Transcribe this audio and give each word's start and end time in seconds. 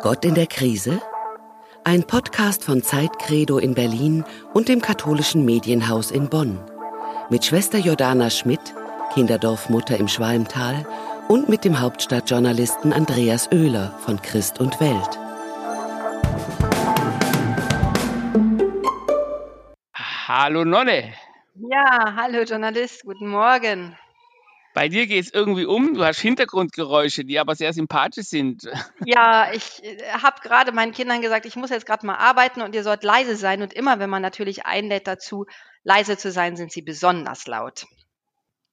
Gott 0.00 0.24
in 0.24 0.34
der 0.34 0.46
Krise? 0.46 1.02
Ein 1.84 2.04
Podcast 2.04 2.64
von 2.64 2.82
Zeitcredo 2.82 3.58
in 3.58 3.74
Berlin 3.74 4.24
und 4.54 4.68
dem 4.68 4.80
katholischen 4.80 5.44
Medienhaus 5.44 6.10
in 6.10 6.30
Bonn. 6.30 6.58
Mit 7.28 7.44
Schwester 7.44 7.76
Jordana 7.76 8.30
Schmidt, 8.30 8.74
Kinderdorfmutter 9.12 9.98
im 9.98 10.08
Schwalmtal 10.08 10.86
und 11.28 11.50
mit 11.50 11.66
dem 11.66 11.78
Hauptstadtjournalisten 11.78 12.94
Andreas 12.94 13.52
Oehler 13.52 13.94
von 13.98 14.22
Christ 14.22 14.60
und 14.60 14.80
Welt. 14.80 15.18
Hallo 20.26 20.64
Nonne. 20.64 21.12
Ja, 21.68 22.14
hallo 22.16 22.42
Journalist, 22.44 23.04
guten 23.04 23.28
Morgen. 23.28 23.94
Bei 24.72 24.88
dir 24.88 25.06
geht 25.06 25.26
es 25.26 25.34
irgendwie 25.34 25.66
um, 25.66 25.92
du 25.92 26.02
hast 26.02 26.20
Hintergrundgeräusche, 26.20 27.24
die 27.24 27.38
aber 27.38 27.54
sehr 27.54 27.74
sympathisch 27.74 28.28
sind. 28.28 28.62
Ja, 29.04 29.52
ich 29.52 29.82
äh, 29.84 29.98
habe 30.10 30.40
gerade 30.42 30.72
meinen 30.72 30.92
Kindern 30.92 31.20
gesagt, 31.20 31.44
ich 31.44 31.56
muss 31.56 31.68
jetzt 31.68 31.84
gerade 31.84 32.06
mal 32.06 32.14
arbeiten 32.14 32.62
und 32.62 32.74
ihr 32.74 32.82
sollt 32.82 33.02
leise 33.02 33.36
sein. 33.36 33.60
Und 33.60 33.74
immer, 33.74 33.98
wenn 33.98 34.08
man 34.08 34.22
natürlich 34.22 34.64
einlädt 34.64 35.06
dazu, 35.06 35.44
leise 35.82 36.16
zu 36.16 36.30
sein, 36.30 36.56
sind 36.56 36.72
sie 36.72 36.82
besonders 36.82 37.46
laut. 37.46 37.84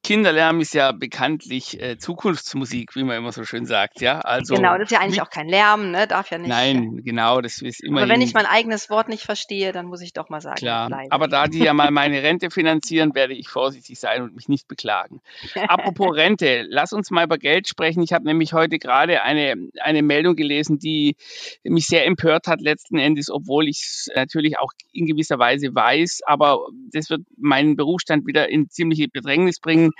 Kinderlärm 0.08 0.58
ist 0.62 0.72
ja 0.72 0.92
bekanntlich 0.92 1.82
äh, 1.82 1.98
Zukunftsmusik, 1.98 2.96
wie 2.96 3.04
man 3.04 3.18
immer 3.18 3.30
so 3.30 3.44
schön 3.44 3.66
sagt, 3.66 4.00
ja. 4.00 4.20
Also 4.20 4.54
genau, 4.54 4.78
das 4.78 4.84
ist 4.84 4.92
ja 4.92 5.00
eigentlich 5.00 5.20
auch 5.20 5.28
kein 5.28 5.50
Lärm, 5.50 5.90
ne? 5.90 6.06
Darf 6.06 6.30
ja 6.30 6.38
nicht. 6.38 6.48
Nein, 6.48 7.02
genau, 7.04 7.42
das 7.42 7.60
ist 7.60 7.84
immer. 7.84 8.00
Aber 8.00 8.08
wenn 8.08 8.22
ich 8.22 8.32
mein 8.32 8.46
eigenes 8.46 8.88
Wort 8.88 9.10
nicht 9.10 9.22
verstehe, 9.22 9.70
dann 9.70 9.84
muss 9.84 10.00
ich 10.00 10.14
doch 10.14 10.30
mal 10.30 10.40
sagen. 10.40 10.56
Klar. 10.56 10.86
Bleibe. 10.86 11.12
Aber 11.12 11.28
da 11.28 11.46
die 11.46 11.58
ja 11.58 11.74
mal 11.74 11.90
meine 11.90 12.22
Rente 12.22 12.50
finanzieren, 12.50 13.14
werde 13.14 13.34
ich 13.34 13.50
vorsichtig 13.50 14.00
sein 14.00 14.22
und 14.22 14.34
mich 14.34 14.48
nicht 14.48 14.66
beklagen. 14.66 15.20
Apropos 15.54 16.08
Rente, 16.16 16.64
lass 16.66 16.94
uns 16.94 17.10
mal 17.10 17.26
über 17.26 17.36
Geld 17.36 17.68
sprechen. 17.68 18.02
Ich 18.02 18.14
habe 18.14 18.24
nämlich 18.24 18.54
heute 18.54 18.78
gerade 18.78 19.20
eine, 19.20 19.56
eine 19.82 20.00
Meldung 20.00 20.36
gelesen, 20.36 20.78
die 20.78 21.16
mich 21.64 21.86
sehr 21.86 22.06
empört 22.06 22.46
hat 22.46 22.62
letzten 22.62 22.96
Endes, 22.96 23.28
obwohl 23.28 23.68
ich 23.68 23.82
es 23.82 24.10
natürlich 24.16 24.58
auch 24.58 24.72
in 24.90 25.04
gewisser 25.04 25.38
Weise 25.38 25.74
weiß, 25.74 26.20
aber 26.24 26.60
das 26.94 27.10
wird 27.10 27.20
meinen 27.36 27.76
Berufsstand 27.76 28.26
wieder 28.26 28.48
in 28.48 28.70
ziemliche 28.70 29.08
Bedrängnis 29.08 29.60
bringen. 29.60 29.92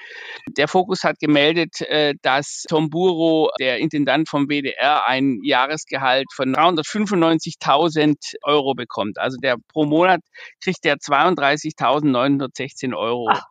Der 0.49 0.69
Fokus 0.69 1.05
hat 1.05 1.19
gemeldet, 1.19 1.81
äh, 1.83 2.15
dass 2.23 2.65
Tom 2.69 2.91
Buro, 2.91 3.51
der 3.59 3.79
Intendant 3.79 4.29
vom 4.29 4.49
WDR, 4.49 5.07
ein 5.07 5.41
Jahresgehalt 5.43 6.27
von 6.35 6.55
395.000 6.55 8.37
Euro 8.43 8.75
bekommt. 8.75 9.19
Also 9.19 9.39
der 9.39 9.57
pro 9.69 9.85
Monat 9.85 10.21
kriegt 10.63 10.85
der 10.85 10.97
32.916 10.97 12.97
Euro. 12.97 13.29
Ach. 13.31 13.43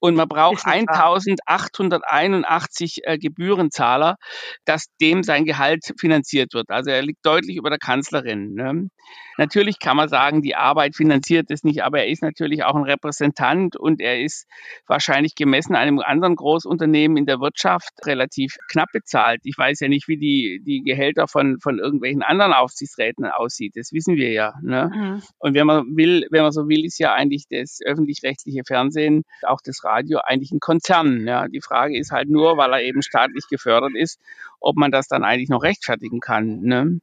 Und 0.00 0.16
man 0.16 0.28
braucht 0.28 0.66
1881 0.66 3.02
äh, 3.04 3.18
Gebührenzahler, 3.18 4.16
dass 4.64 4.86
dem 5.00 5.22
sein 5.22 5.44
Gehalt 5.44 5.92
finanziert 5.98 6.54
wird. 6.54 6.70
Also 6.70 6.90
er 6.90 7.02
liegt 7.02 7.24
deutlich 7.24 7.56
über 7.56 7.70
der 7.70 7.78
Kanzlerin. 7.78 8.54
Ne? 8.54 8.88
Natürlich 9.36 9.78
kann 9.78 9.96
man 9.96 10.08
sagen, 10.08 10.42
die 10.42 10.54
Arbeit 10.54 10.96
finanziert 10.96 11.50
es 11.50 11.64
nicht, 11.64 11.82
aber 11.82 12.00
er 12.00 12.08
ist 12.08 12.22
natürlich 12.22 12.64
auch 12.64 12.74
ein 12.74 12.82
Repräsentant 12.82 13.76
und 13.76 14.00
er 14.00 14.20
ist 14.20 14.46
wahrscheinlich 14.86 15.34
gemessen 15.34 15.74
einem 15.74 16.00
anderen 16.00 16.36
Großunternehmen 16.36 17.16
in 17.16 17.24
der 17.24 17.40
Wirtschaft 17.40 17.92
relativ 18.04 18.56
knapp 18.70 18.90
bezahlt. 18.92 19.40
Ich 19.44 19.56
weiß 19.56 19.80
ja 19.80 19.88
nicht, 19.88 20.08
wie 20.08 20.18
die, 20.18 20.60
die 20.64 20.82
Gehälter 20.82 21.26
von, 21.26 21.58
von 21.60 21.78
irgendwelchen 21.78 22.22
anderen 22.22 22.52
Aufsichtsräten 22.52 23.24
aussieht. 23.26 23.72
Das 23.76 23.92
wissen 23.92 24.16
wir 24.16 24.30
ja. 24.30 24.54
Ne? 24.62 24.90
Mhm. 24.94 25.22
Und 25.38 25.54
wenn 25.54 25.66
man 25.66 25.96
will, 25.96 26.26
wenn 26.30 26.42
man 26.42 26.52
so 26.52 26.68
will, 26.68 26.84
ist 26.84 26.98
ja 26.98 27.14
eigentlich 27.14 27.44
das 27.48 27.78
öffentlich-rechtliche 27.82 28.62
Fernsehen, 28.66 29.22
auch 29.46 29.60
das 29.64 29.82
Radio 29.90 30.20
eigentlich 30.24 30.52
ein 30.52 30.60
Konzern. 30.60 31.26
Ja? 31.26 31.48
Die 31.48 31.60
Frage 31.60 31.98
ist 31.98 32.10
halt 32.10 32.28
nur, 32.28 32.56
weil 32.56 32.72
er 32.72 32.82
eben 32.82 33.02
staatlich 33.02 33.44
gefördert 33.48 33.92
ist, 33.94 34.20
ob 34.60 34.76
man 34.76 34.90
das 34.90 35.08
dann 35.08 35.24
eigentlich 35.24 35.48
noch 35.48 35.62
rechtfertigen 35.62 36.20
kann. 36.20 36.60
Ne? 36.62 37.00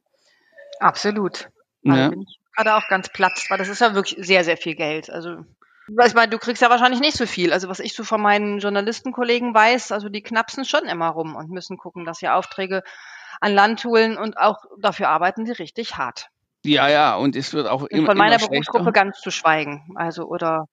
Absolut. 0.80 1.48
Also 1.84 2.00
ja. 2.00 2.08
bin 2.08 2.22
ich 2.22 2.40
gerade 2.56 2.74
auch 2.74 2.88
ganz 2.88 3.08
platzt, 3.08 3.50
weil 3.50 3.58
das 3.58 3.68
ist 3.68 3.80
ja 3.80 3.94
wirklich 3.94 4.16
sehr, 4.26 4.44
sehr 4.44 4.56
viel 4.56 4.74
Geld. 4.74 5.10
Also 5.10 5.44
ich 5.88 6.14
meine, 6.14 6.28
du 6.28 6.38
kriegst 6.38 6.60
ja 6.60 6.70
wahrscheinlich 6.70 7.00
nicht 7.00 7.16
so 7.16 7.26
viel. 7.26 7.52
Also 7.52 7.68
was 7.68 7.80
ich 7.80 7.94
so 7.94 8.04
von 8.04 8.20
meinen 8.20 8.58
Journalistenkollegen 8.58 9.54
weiß, 9.54 9.92
also 9.92 10.08
die 10.08 10.22
knapsen 10.22 10.64
schon 10.64 10.84
immer 10.84 11.08
rum 11.08 11.34
und 11.34 11.50
müssen 11.50 11.78
gucken, 11.78 12.04
dass 12.04 12.18
sie 12.18 12.28
Aufträge 12.28 12.82
an 13.40 13.54
Land 13.54 13.84
holen 13.84 14.18
und 14.18 14.36
auch 14.36 14.64
dafür 14.78 15.08
arbeiten 15.08 15.46
sie 15.46 15.52
richtig 15.52 15.96
hart. 15.96 16.28
Ja, 16.64 16.88
ja, 16.88 17.14
und 17.14 17.36
es 17.36 17.54
wird 17.54 17.68
auch 17.68 17.84
immer. 17.84 18.06
Von 18.06 18.18
meiner 18.18 18.36
immer 18.36 18.48
Berufsgruppe 18.48 18.92
ganz 18.92 19.20
zu 19.20 19.30
schweigen. 19.30 19.92
Also 19.94 20.24
oder 20.24 20.66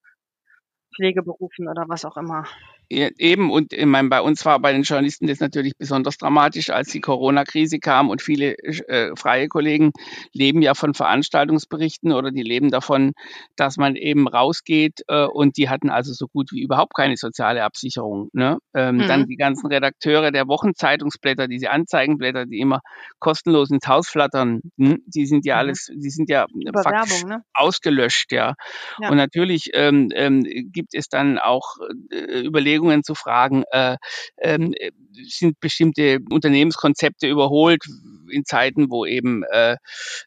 Pflegeberufen 0.96 1.68
oder 1.68 1.86
was 1.88 2.06
auch 2.06 2.18
immer. 2.18 2.46
Ja, 2.90 3.10
eben, 3.18 3.52
und 3.52 3.74
ich 3.74 3.86
meine, 3.86 4.10
bei 4.10 4.22
uns 4.22 4.46
war 4.46 4.60
bei 4.60 4.72
den 4.72 4.84
Journalisten 4.84 5.28
das 5.28 5.40
natürlich 5.40 5.74
besonders 5.78 6.18
dramatisch, 6.18 6.70
als 6.70 6.90
die 6.90 7.02
Corona-Krise 7.02 7.80
kam 7.80 8.10
und 8.10 8.22
viele 8.22 8.58
äh, 8.58 9.16
freie 9.16 9.48
Kollegen 9.48 9.92
leben 10.34 10.62
ja 10.62 10.76
von 10.76 10.94
Veranstaltungsberichten 10.94 12.12
oder 12.12 12.32
die 12.32 12.44
leben 12.44 12.70
davon, 12.70 13.14
dass 13.56 13.78
man 13.78 13.96
eben 13.96 14.28
rausgeht 14.28 15.02
äh, 15.08 15.26
und 15.26 15.58
die 15.58 15.70
hatten 15.70 15.90
also 15.90 16.14
so 16.14 16.28
gut 16.28 16.52
wie 16.52 16.62
überhaupt 16.62 16.94
keine 16.94 17.18
soziale 17.18 17.64
Absicherung. 17.64 18.30
Ne? 18.34 18.58
Ähm, 18.76 18.98
mhm. 18.98 19.08
Dann 19.08 19.26
die 19.28 19.38
ganzen 19.38 19.68
Redakteure 19.68 20.32
der 20.32 20.48
Wochenzeitungsblätter, 20.48 21.48
diese 21.48 21.72
Anzeigenblätter, 21.72 22.46
die 22.46 22.60
immer 22.60 22.82
kostenlos 23.20 23.72
ins 23.72 23.88
Haus 23.88 24.08
flattern, 24.08 24.62
hm? 24.78 25.02
die 25.08 25.26
sind 25.26 25.46
ja 25.46 25.56
mhm. 25.56 25.60
alles, 25.60 25.92
die 25.94 26.10
sind 26.10 26.30
ja 26.30 26.46
faktisch 26.84 27.24
ne? 27.24 27.42
ausgelöscht, 27.54 28.32
ja. 28.32 28.54
ja. 29.00 29.10
Und 29.10 29.18
natürlich 29.18 29.72
ähm, 29.74 30.10
ähm, 30.14 30.46
gibt 30.72 30.94
es 30.94 31.10
dann 31.10 31.40
auch 31.40 31.78
äh, 32.12 32.46
Überlegungen, 32.46 32.75
Überlegungen 32.76 33.04
zu 33.04 33.16
fragen, 33.16 33.64
äh, 33.72 33.98
ähm, 34.38 34.74
sind 35.14 35.60
bestimmte 35.60 36.20
Unternehmenskonzepte 36.30 37.28
überholt 37.28 37.84
in 38.30 38.46
Zeiten, 38.46 38.90
wo 38.90 39.06
eben 39.06 39.44
äh, 39.52 39.78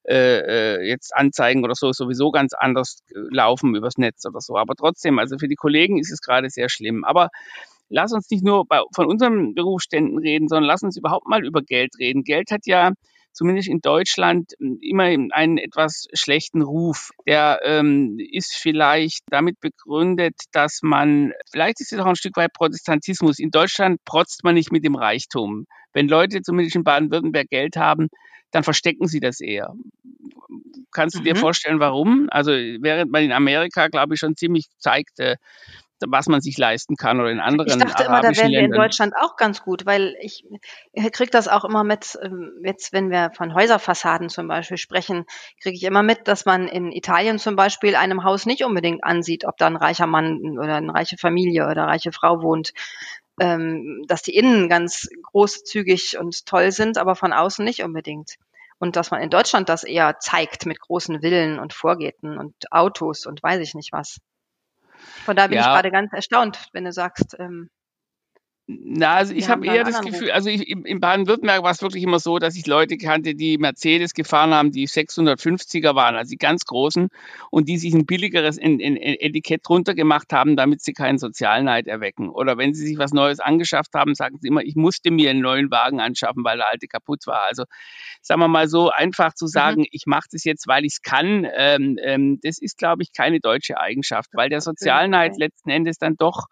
äh, 0.08 0.88
jetzt 0.88 1.14
Anzeigen 1.14 1.64
oder 1.64 1.74
so 1.74 1.92
sowieso 1.92 2.30
ganz 2.30 2.54
anders 2.54 3.02
laufen 3.30 3.74
übers 3.74 3.98
Netz 3.98 4.24
oder 4.26 4.40
so. 4.40 4.56
Aber 4.56 4.74
trotzdem, 4.74 5.18
also 5.18 5.38
für 5.38 5.48
die 5.48 5.56
Kollegen 5.56 5.98
ist 5.98 6.12
es 6.12 6.20
gerade 6.20 6.48
sehr 6.50 6.68
schlimm. 6.68 7.04
Aber 7.04 7.28
lass 7.88 8.12
uns 8.12 8.30
nicht 8.30 8.44
nur 8.44 8.66
bei, 8.66 8.80
von 8.94 9.06
unseren 9.06 9.54
Berufsständen 9.54 10.18
reden, 10.18 10.48
sondern 10.48 10.64
lass 10.64 10.82
uns 10.82 10.96
überhaupt 10.96 11.26
mal 11.26 11.44
über 11.44 11.62
Geld 11.62 11.92
reden. 11.98 12.24
Geld 12.24 12.50
hat 12.50 12.66
ja 12.66 12.92
zumindest 13.32 13.68
in 13.68 13.80
Deutschland 13.80 14.52
hm, 14.58 14.78
immer 14.80 15.04
einen 15.04 15.58
etwas 15.58 16.06
schlechten 16.12 16.62
Ruf. 16.62 17.10
Der 17.26 17.60
ähm, 17.64 18.18
ist 18.18 18.54
vielleicht 18.56 19.24
damit 19.30 19.60
begründet, 19.60 20.34
dass 20.52 20.80
man, 20.82 21.32
vielleicht 21.50 21.80
ist 21.80 21.92
es 21.92 21.98
auch 21.98 22.06
ein 22.06 22.16
Stück 22.16 22.36
weit 22.36 22.52
Protestantismus. 22.52 23.38
In 23.38 23.50
Deutschland 23.50 24.04
protzt 24.04 24.44
man 24.44 24.54
nicht 24.54 24.72
mit 24.72 24.84
dem 24.84 24.94
Reichtum. 24.94 25.66
Wenn 25.92 26.08
Leute 26.08 26.42
zumindest 26.42 26.76
in 26.76 26.84
Baden-Württemberg 26.84 27.48
Geld 27.48 27.76
haben, 27.76 28.08
dann 28.50 28.64
verstecken 28.64 29.08
sie 29.08 29.20
das 29.20 29.40
eher. 29.40 29.74
Kannst 30.90 31.16
du 31.16 31.20
dir 31.20 31.34
mhm. 31.34 31.38
vorstellen, 31.38 31.80
warum? 31.80 32.28
Also 32.30 32.50
während 32.50 33.12
man 33.12 33.22
in 33.22 33.32
Amerika, 33.32 33.88
glaube 33.88 34.14
ich, 34.14 34.20
schon 34.20 34.36
ziemlich 34.36 34.66
zeigt, 34.78 35.20
äh, 35.20 35.36
was 36.06 36.26
man 36.26 36.40
sich 36.40 36.58
leisten 36.58 36.96
kann 36.96 37.20
oder 37.20 37.30
in 37.30 37.40
anderen 37.40 37.68
Ich 37.68 37.76
dachte 37.76 38.04
immer, 38.04 38.20
da 38.20 38.30
wären 38.36 38.50
wir 38.50 38.60
in 38.60 38.72
Deutschland 38.72 39.14
auch 39.20 39.36
ganz 39.36 39.62
gut, 39.62 39.86
weil 39.86 40.16
ich 40.20 40.44
kriege 41.12 41.30
das 41.30 41.48
auch 41.48 41.64
immer 41.64 41.84
mit, 41.84 42.18
ähm, 42.22 42.52
jetzt 42.64 42.92
wenn 42.92 43.10
wir 43.10 43.30
von 43.34 43.54
Häuserfassaden 43.54 44.28
zum 44.28 44.48
Beispiel 44.48 44.76
sprechen, 44.76 45.24
kriege 45.60 45.76
ich 45.76 45.84
immer 45.84 46.02
mit, 46.02 46.28
dass 46.28 46.44
man 46.44 46.68
in 46.68 46.92
Italien 46.92 47.38
zum 47.38 47.56
Beispiel 47.56 47.96
einem 47.96 48.24
Haus 48.24 48.46
nicht 48.46 48.64
unbedingt 48.64 49.04
ansieht, 49.04 49.44
ob 49.44 49.56
da 49.56 49.66
ein 49.66 49.76
reicher 49.76 50.06
Mann 50.06 50.58
oder 50.58 50.76
eine 50.76 50.94
reiche 50.94 51.16
Familie 51.16 51.64
oder 51.64 51.82
eine 51.82 51.92
reiche 51.92 52.12
Frau 52.12 52.42
wohnt. 52.42 52.72
Ähm, 53.40 54.02
dass 54.08 54.22
die 54.22 54.34
innen 54.34 54.68
ganz 54.68 55.08
großzügig 55.22 56.18
und 56.18 56.44
toll 56.46 56.72
sind, 56.72 56.98
aber 56.98 57.14
von 57.14 57.32
außen 57.32 57.64
nicht 57.64 57.84
unbedingt. 57.84 58.34
Und 58.80 58.96
dass 58.96 59.10
man 59.10 59.20
in 59.20 59.30
Deutschland 59.30 59.68
das 59.68 59.84
eher 59.84 60.18
zeigt 60.18 60.66
mit 60.66 60.80
großen 60.80 61.20
Villen 61.20 61.58
und 61.58 61.72
Vorgärten 61.72 62.36
und 62.36 62.54
Autos 62.72 63.26
und 63.26 63.42
weiß 63.42 63.60
ich 63.60 63.74
nicht 63.74 63.92
was. 63.92 64.18
Von 65.24 65.36
da 65.36 65.46
bin 65.46 65.56
ja. 65.56 65.62
ich 65.62 65.66
gerade 65.66 65.90
ganz 65.90 66.12
erstaunt, 66.12 66.68
wenn 66.72 66.84
du 66.84 66.92
sagst, 66.92 67.36
ähm, 67.38 67.70
na, 68.70 69.14
also 69.14 69.32
ich 69.32 69.48
habe 69.48 69.66
eher 69.66 69.82
das 69.82 70.02
Gefühl, 70.02 70.30
also 70.30 70.50
ich, 70.50 70.68
in 70.68 71.00
Baden-Württemberg 71.00 71.62
war 71.62 71.70
es 71.70 71.80
wirklich 71.80 72.02
immer 72.02 72.18
so, 72.18 72.38
dass 72.38 72.54
ich 72.54 72.66
Leute 72.66 72.98
kannte, 72.98 73.34
die 73.34 73.56
Mercedes 73.56 74.12
gefahren 74.12 74.52
haben, 74.52 74.72
die 74.72 74.86
650er 74.86 75.94
waren, 75.94 76.16
also 76.16 76.28
die 76.28 76.36
ganz 76.36 76.66
großen, 76.66 77.08
und 77.50 77.66
die 77.66 77.78
sich 77.78 77.94
ein 77.94 78.04
billigeres 78.04 78.58
Etikett 78.58 79.62
drunter 79.66 79.94
gemacht 79.94 80.34
haben, 80.34 80.54
damit 80.54 80.82
sie 80.82 80.92
keinen 80.92 81.16
Sozialneid 81.16 81.86
erwecken. 81.86 82.28
Oder 82.28 82.58
wenn 82.58 82.74
sie 82.74 82.86
sich 82.86 82.98
was 82.98 83.12
Neues 83.14 83.40
angeschafft 83.40 83.94
haben, 83.94 84.14
sagen 84.14 84.36
sie 84.38 84.48
immer, 84.48 84.60
ich 84.60 84.76
musste 84.76 85.10
mir 85.10 85.30
einen 85.30 85.40
neuen 85.40 85.70
Wagen 85.70 85.98
anschaffen, 85.98 86.44
weil 86.44 86.58
der 86.58 86.68
alte 86.70 86.88
kaputt 86.88 87.26
war. 87.26 87.44
Also 87.48 87.64
sagen 88.20 88.42
wir 88.42 88.48
mal 88.48 88.68
so, 88.68 88.90
einfach 88.90 89.32
zu 89.32 89.46
mhm. 89.46 89.48
sagen, 89.48 89.80
mhm. 89.80 89.88
ich 89.92 90.02
mache 90.04 90.28
das 90.30 90.44
jetzt, 90.44 90.68
weil 90.68 90.84
ich 90.84 90.92
es 90.92 91.00
kann, 91.00 91.46
ähm, 91.56 91.96
ähm, 92.02 92.38
das 92.42 92.58
ist, 92.58 92.76
glaube 92.76 93.02
ich, 93.02 93.14
keine 93.14 93.40
deutsche 93.40 93.78
Eigenschaft, 93.78 94.28
weil 94.34 94.50
der 94.50 94.60
Sozialneid 94.60 95.38
letzten 95.38 95.70
Endes 95.70 95.96
dann 95.96 96.16
doch 96.18 96.48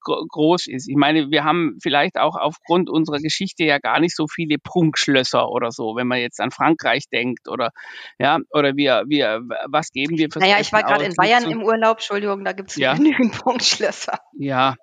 groß 0.00 0.66
ist. 0.68 0.88
Ich 0.88 0.96
meine, 0.96 1.30
wir 1.30 1.44
haben 1.44 1.57
haben 1.58 1.78
vielleicht 1.82 2.18
auch 2.18 2.36
aufgrund 2.36 2.90
unserer 2.90 3.18
Geschichte 3.18 3.64
ja 3.64 3.78
gar 3.78 4.00
nicht 4.00 4.14
so 4.16 4.26
viele 4.26 4.56
Prunkschlösser 4.58 5.48
oder 5.48 5.70
so, 5.70 5.96
wenn 5.96 6.06
man 6.06 6.18
jetzt 6.18 6.40
an 6.40 6.50
Frankreich 6.50 7.04
denkt 7.12 7.48
oder 7.48 7.70
ja, 8.18 8.38
oder 8.50 8.76
wir, 8.76 9.04
wir, 9.06 9.40
was 9.66 9.90
geben 9.90 10.18
wir 10.18 10.28
für 10.32 10.38
Naja, 10.38 10.58
ich 10.60 10.72
war 10.72 10.82
gerade 10.82 11.04
in 11.04 11.14
Bayern 11.14 11.50
im 11.50 11.62
Urlaub, 11.62 11.98
Entschuldigung, 11.98 12.44
da 12.44 12.52
gibt 12.52 12.70
es 12.70 12.76
ja. 12.76 12.94
genügend 12.96 13.32
Prunkschlösser. 13.32 14.18
Ja, 14.38 14.76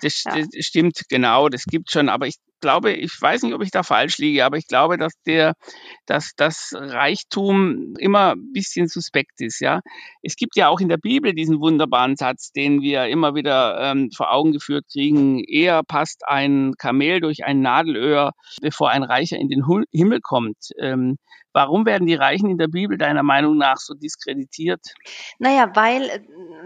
das, 0.00 0.22
ja. 0.24 0.36
das 0.36 0.48
stimmt, 0.60 1.02
genau, 1.08 1.48
das 1.48 1.64
gibt 1.64 1.90
schon, 1.90 2.08
aber 2.08 2.26
ich 2.26 2.36
glaube, 2.62 2.92
ich 2.92 3.20
weiß 3.20 3.42
nicht, 3.42 3.52
ob 3.52 3.62
ich 3.62 3.70
da 3.70 3.82
falsch 3.82 4.16
liege, 4.16 4.46
aber 4.46 4.56
ich 4.56 4.66
glaube, 4.66 4.96
dass 4.96 5.12
der, 5.26 5.52
dass 6.06 6.32
das 6.36 6.72
Reichtum 6.74 7.94
immer 7.98 8.32
ein 8.32 8.52
bisschen 8.54 8.88
suspekt 8.88 9.40
ist, 9.40 9.60
ja. 9.60 9.80
Es 10.22 10.36
gibt 10.36 10.56
ja 10.56 10.68
auch 10.68 10.80
in 10.80 10.88
der 10.88 10.96
Bibel 10.96 11.34
diesen 11.34 11.60
wunderbaren 11.60 12.16
Satz, 12.16 12.52
den 12.52 12.80
wir 12.80 13.06
immer 13.08 13.34
wieder 13.34 13.78
ähm, 13.80 14.10
vor 14.16 14.32
Augen 14.32 14.52
geführt 14.52 14.86
kriegen. 14.90 15.44
Eher 15.44 15.82
passt 15.82 16.22
ein 16.26 16.72
Kamel 16.78 17.20
durch 17.20 17.44
ein 17.44 17.60
Nadelöhr, 17.60 18.32
bevor 18.62 18.88
ein 18.90 19.02
Reicher 19.02 19.36
in 19.36 19.50
den 19.50 19.64
Himmel 19.92 20.20
kommt. 20.22 20.70
Ähm, 20.80 21.18
Warum 21.52 21.84
werden 21.86 22.06
die 22.06 22.14
Reichen 22.14 22.48
in 22.48 22.58
der 22.58 22.68
Bibel 22.68 22.96
deiner 22.96 23.22
Meinung 23.22 23.56
nach 23.56 23.76
so 23.76 23.94
diskreditiert? 23.94 24.94
Naja, 25.38 25.70
weil 25.74 26.04
äh, 26.04 26.20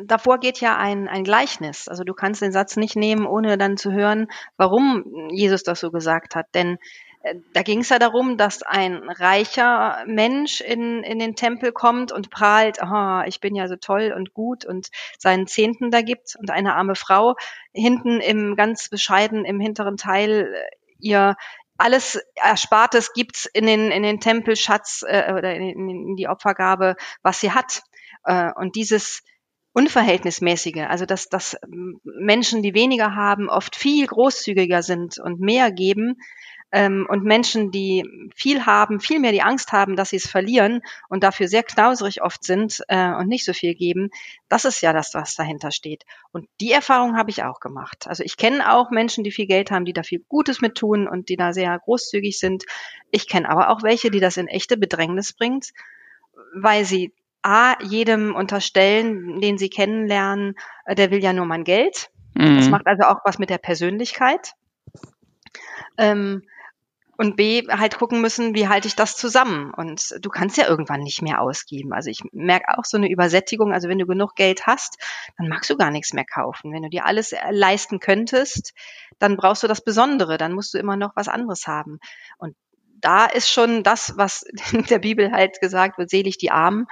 davor 0.04 0.38
geht 0.38 0.60
ja 0.60 0.76
ein, 0.76 1.08
ein 1.08 1.24
Gleichnis. 1.24 1.88
Also 1.88 2.04
du 2.04 2.14
kannst 2.14 2.42
den 2.42 2.52
Satz 2.52 2.76
nicht 2.76 2.96
nehmen, 2.96 3.26
ohne 3.26 3.58
dann 3.58 3.76
zu 3.76 3.92
hören, 3.92 4.28
warum 4.56 5.28
Jesus 5.30 5.62
das 5.62 5.80
so 5.80 5.90
gesagt 5.90 6.34
hat. 6.34 6.46
Denn 6.54 6.78
äh, 7.22 7.34
da 7.52 7.62
ging 7.62 7.80
es 7.80 7.88
ja 7.88 7.98
darum, 7.98 8.36
dass 8.36 8.62
ein 8.62 9.02
reicher 9.08 10.04
Mensch 10.06 10.60
in, 10.60 11.02
in 11.02 11.18
den 11.18 11.34
Tempel 11.34 11.72
kommt 11.72 12.12
und 12.12 12.30
prahlt, 12.30 12.80
aha, 12.80 13.24
ich 13.26 13.40
bin 13.40 13.56
ja 13.56 13.66
so 13.66 13.76
toll 13.76 14.14
und 14.16 14.34
gut 14.34 14.64
und 14.64 14.88
seinen 15.18 15.46
Zehnten 15.46 15.90
da 15.90 16.02
gibt 16.02 16.36
und 16.38 16.50
eine 16.50 16.74
arme 16.74 16.94
Frau 16.94 17.34
hinten 17.72 18.20
im 18.20 18.54
ganz 18.56 18.88
bescheiden 18.88 19.44
im 19.44 19.60
hinteren 19.60 19.96
Teil 19.96 20.52
äh, 20.54 20.76
ihr 20.98 21.36
alles 21.78 22.20
Erspartes 22.34 23.12
gibt's 23.12 23.46
in 23.46 23.66
den, 23.66 23.90
in 23.90 24.02
den 24.02 24.20
Tempelschatz 24.20 25.04
äh, 25.06 25.32
oder 25.32 25.54
in, 25.54 25.88
in 25.88 26.16
die 26.16 26.28
Opfergabe, 26.28 26.96
was 27.22 27.40
sie 27.40 27.52
hat. 27.52 27.82
Äh, 28.24 28.50
und 28.56 28.76
dieses 28.76 29.22
Unverhältnismäßige, 29.72 30.86
also 30.88 31.04
dass, 31.04 31.28
dass 31.28 31.56
Menschen, 32.02 32.62
die 32.62 32.72
weniger 32.72 33.14
haben, 33.14 33.50
oft 33.50 33.76
viel 33.76 34.06
großzügiger 34.06 34.82
sind 34.82 35.18
und 35.18 35.40
mehr 35.40 35.70
geben, 35.70 36.16
ähm, 36.72 37.06
und 37.08 37.24
Menschen, 37.24 37.70
die 37.70 38.04
viel 38.34 38.66
haben, 38.66 39.00
viel 39.00 39.20
mehr 39.20 39.32
die 39.32 39.42
Angst 39.42 39.72
haben, 39.72 39.96
dass 39.96 40.10
sie 40.10 40.16
es 40.16 40.26
verlieren 40.26 40.82
und 41.08 41.22
dafür 41.22 41.48
sehr 41.48 41.62
knauserig 41.62 42.22
oft 42.22 42.44
sind 42.44 42.82
äh, 42.88 43.12
und 43.14 43.28
nicht 43.28 43.44
so 43.44 43.52
viel 43.52 43.74
geben, 43.74 44.10
das 44.48 44.64
ist 44.64 44.80
ja 44.80 44.92
das, 44.92 45.14
was 45.14 45.34
dahinter 45.34 45.70
steht. 45.70 46.04
Und 46.32 46.48
die 46.60 46.72
Erfahrung 46.72 47.16
habe 47.16 47.30
ich 47.30 47.44
auch 47.44 47.60
gemacht. 47.60 48.06
Also 48.06 48.24
ich 48.24 48.36
kenne 48.36 48.72
auch 48.72 48.90
Menschen, 48.90 49.24
die 49.24 49.30
viel 49.30 49.46
Geld 49.46 49.70
haben, 49.70 49.84
die 49.84 49.92
da 49.92 50.02
viel 50.02 50.24
Gutes 50.28 50.60
mit 50.60 50.74
tun 50.74 51.06
und 51.08 51.28
die 51.28 51.36
da 51.36 51.52
sehr 51.52 51.78
großzügig 51.78 52.38
sind. 52.38 52.64
Ich 53.10 53.28
kenne 53.28 53.48
aber 53.48 53.70
auch 53.70 53.82
welche, 53.82 54.10
die 54.10 54.20
das 54.20 54.36
in 54.36 54.48
echte 54.48 54.76
Bedrängnis 54.76 55.32
bringt, 55.32 55.72
weil 56.54 56.84
sie 56.84 57.12
A, 57.42 57.80
jedem 57.80 58.34
unterstellen, 58.34 59.40
den 59.40 59.56
sie 59.56 59.70
kennenlernen, 59.70 60.56
äh, 60.84 60.96
der 60.96 61.12
will 61.12 61.22
ja 61.22 61.32
nur 61.32 61.46
mein 61.46 61.62
Geld. 61.62 62.10
Mhm. 62.34 62.56
Das 62.56 62.68
macht 62.68 62.88
also 62.88 63.04
auch 63.04 63.20
was 63.24 63.38
mit 63.38 63.50
der 63.50 63.58
Persönlichkeit. 63.58 64.54
Ähm, 65.96 66.42
und 67.16 67.36
B, 67.36 67.66
halt 67.68 67.98
gucken 67.98 68.20
müssen, 68.20 68.54
wie 68.54 68.68
halte 68.68 68.88
ich 68.88 68.96
das 68.96 69.16
zusammen? 69.16 69.72
Und 69.74 70.14
du 70.20 70.28
kannst 70.28 70.56
ja 70.56 70.68
irgendwann 70.68 71.00
nicht 71.00 71.22
mehr 71.22 71.40
ausgeben. 71.40 71.92
Also 71.92 72.10
ich 72.10 72.20
merke 72.32 72.76
auch 72.76 72.84
so 72.84 72.96
eine 72.96 73.10
Übersättigung. 73.10 73.72
Also 73.72 73.88
wenn 73.88 73.98
du 73.98 74.06
genug 74.06 74.34
Geld 74.34 74.66
hast, 74.66 74.98
dann 75.38 75.48
magst 75.48 75.70
du 75.70 75.76
gar 75.76 75.90
nichts 75.90 76.12
mehr 76.12 76.26
kaufen. 76.26 76.72
Wenn 76.72 76.82
du 76.82 76.90
dir 76.90 77.06
alles 77.06 77.34
leisten 77.50 78.00
könntest, 78.00 78.74
dann 79.18 79.36
brauchst 79.36 79.62
du 79.62 79.66
das 79.66 79.82
Besondere. 79.82 80.36
Dann 80.36 80.52
musst 80.52 80.74
du 80.74 80.78
immer 80.78 80.96
noch 80.96 81.16
was 81.16 81.28
anderes 81.28 81.66
haben. 81.66 81.98
Und 82.38 82.54
da 83.00 83.26
ist 83.26 83.50
schon 83.50 83.82
das, 83.82 84.14
was 84.16 84.44
in 84.72 84.84
der 84.90 84.98
Bibel 84.98 85.32
halt 85.32 85.60
gesagt 85.60 85.98
wird, 85.98 86.10
selig 86.10 86.38
die 86.38 86.50
Armen, 86.50 86.86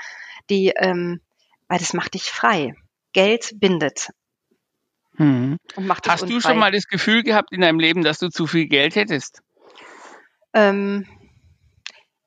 die, 0.50 0.72
ähm, 0.76 1.20
weil 1.68 1.78
das 1.78 1.92
macht 1.92 2.14
dich 2.14 2.24
frei. 2.24 2.74
Geld 3.12 3.52
bindet. 3.60 4.10
Hm. 5.16 5.58
Hast 5.76 6.22
unfrei. 6.22 6.26
du 6.26 6.40
schon 6.40 6.58
mal 6.58 6.72
das 6.72 6.86
Gefühl 6.86 7.22
gehabt 7.22 7.52
in 7.52 7.60
deinem 7.60 7.78
Leben, 7.78 8.02
dass 8.02 8.18
du 8.18 8.28
zu 8.28 8.46
viel 8.46 8.66
Geld 8.66 8.96
hättest? 8.96 9.42
Ähm, 10.54 11.06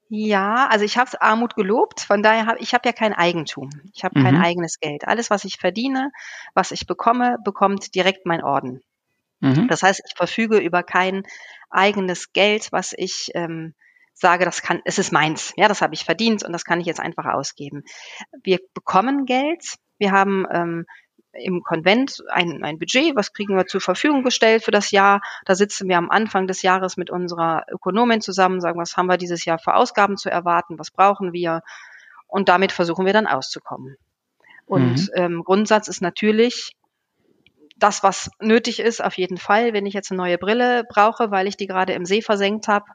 ja, 0.10 0.68
also 0.68 0.86
ich 0.86 0.98
habe 0.98 1.22
Armut 1.22 1.56
gelobt, 1.56 2.02
von 2.02 2.24
daher 2.24 2.46
habe 2.46 2.60
ich 2.60 2.74
habe 2.74 2.88
ja 2.88 2.94
kein 2.94 3.14
Eigentum. 3.14 3.70
Ich 3.94 4.04
habe 4.04 4.20
mhm. 4.20 4.24
kein 4.24 4.38
eigenes 4.38 4.80
Geld. 4.80 5.08
Alles, 5.08 5.30
was 5.30 5.44
ich 5.44 5.58
verdiene, 5.58 6.12
was 6.54 6.72
ich 6.72 6.88
bekomme, 6.88 7.38
bekommt 7.44 7.94
direkt 7.94 8.26
mein 8.26 8.42
Orden. 8.42 8.82
Mhm. 9.40 9.68
Das 9.68 9.84
heißt, 9.84 10.02
ich 10.06 10.16
verfüge 10.16 10.60
über 10.60 10.84
kein 10.84 11.24
eigenes 11.70 12.32
Geld, 12.32 12.72
was 12.72 12.94
ich 12.96 13.32
ähm, 13.36 13.74
sage, 14.14 14.46
das 14.46 14.62
kann, 14.62 14.82
es 14.86 14.98
ist 14.98 15.12
meins. 15.12 15.54
Ja, 15.58 15.68
das 15.68 15.82
habe 15.82 15.94
ich 15.94 16.06
verdient 16.06 16.44
und 16.44 16.54
das 16.54 16.64
kann 16.64 16.80
ich 16.80 16.88
jetzt 16.88 17.02
einfach 17.02 17.26
ausgeben. 17.26 17.84
Wir 18.44 18.60
bekommen 18.74 19.26
Geld. 19.26 19.76
Wir 19.98 20.12
haben 20.12 20.46
ähm, 20.52 20.86
im 21.40 21.64
Konvent 21.64 22.24
ein, 22.30 22.64
ein 22.64 22.80
Budget, 22.80 23.16
was 23.16 23.34
kriegen 23.34 23.56
wir 23.56 23.68
zur 23.68 23.82
Verfügung 23.82 24.24
gestellt 24.24 24.64
für 24.64 24.72
das 24.72 24.92
Jahr. 24.92 25.22
Da 25.46 25.56
sitzen 25.56 25.88
wir 25.88 25.98
am 25.98 26.10
Anfang 26.10 26.48
des 26.48 26.62
Jahres 26.62 26.98
mit 26.98 27.10
unserer 27.10 27.66
Ökonomin 27.70 28.22
zusammen, 28.22 28.62
sagen, 28.62 28.80
was 28.80 28.98
haben 28.98 29.08
wir 29.08 29.18
dieses 29.18 29.46
Jahr 29.46 29.60
für 29.60 29.76
Ausgaben 29.76 30.18
zu 30.18 30.30
erwarten, 30.30 30.80
was 30.80 30.92
brauchen 30.92 31.34
wir. 31.34 31.62
Und 32.28 32.50
damit 32.50 32.72
versuchen 32.72 33.06
wir 33.06 33.14
dann 33.14 33.28
auszukommen. 33.28 33.98
Und 34.66 35.00
mhm. 35.02 35.10
ähm, 35.16 35.44
Grundsatz 35.44 35.88
ist 35.88 36.02
natürlich, 36.02 36.74
das, 37.80 38.04
was 38.04 38.32
nötig 38.40 38.80
ist, 38.80 39.04
auf 39.04 39.18
jeden 39.18 39.38
Fall. 39.38 39.74
Wenn 39.74 39.86
ich 39.86 39.94
jetzt 39.94 40.12
eine 40.12 40.18
neue 40.18 40.38
Brille 40.38 40.84
brauche, 40.90 41.32
weil 41.32 41.48
ich 41.48 41.58
die 41.58 41.68
gerade 41.68 41.94
im 41.94 42.06
See 42.06 42.22
versenkt 42.22 42.68
habe, 42.68 42.86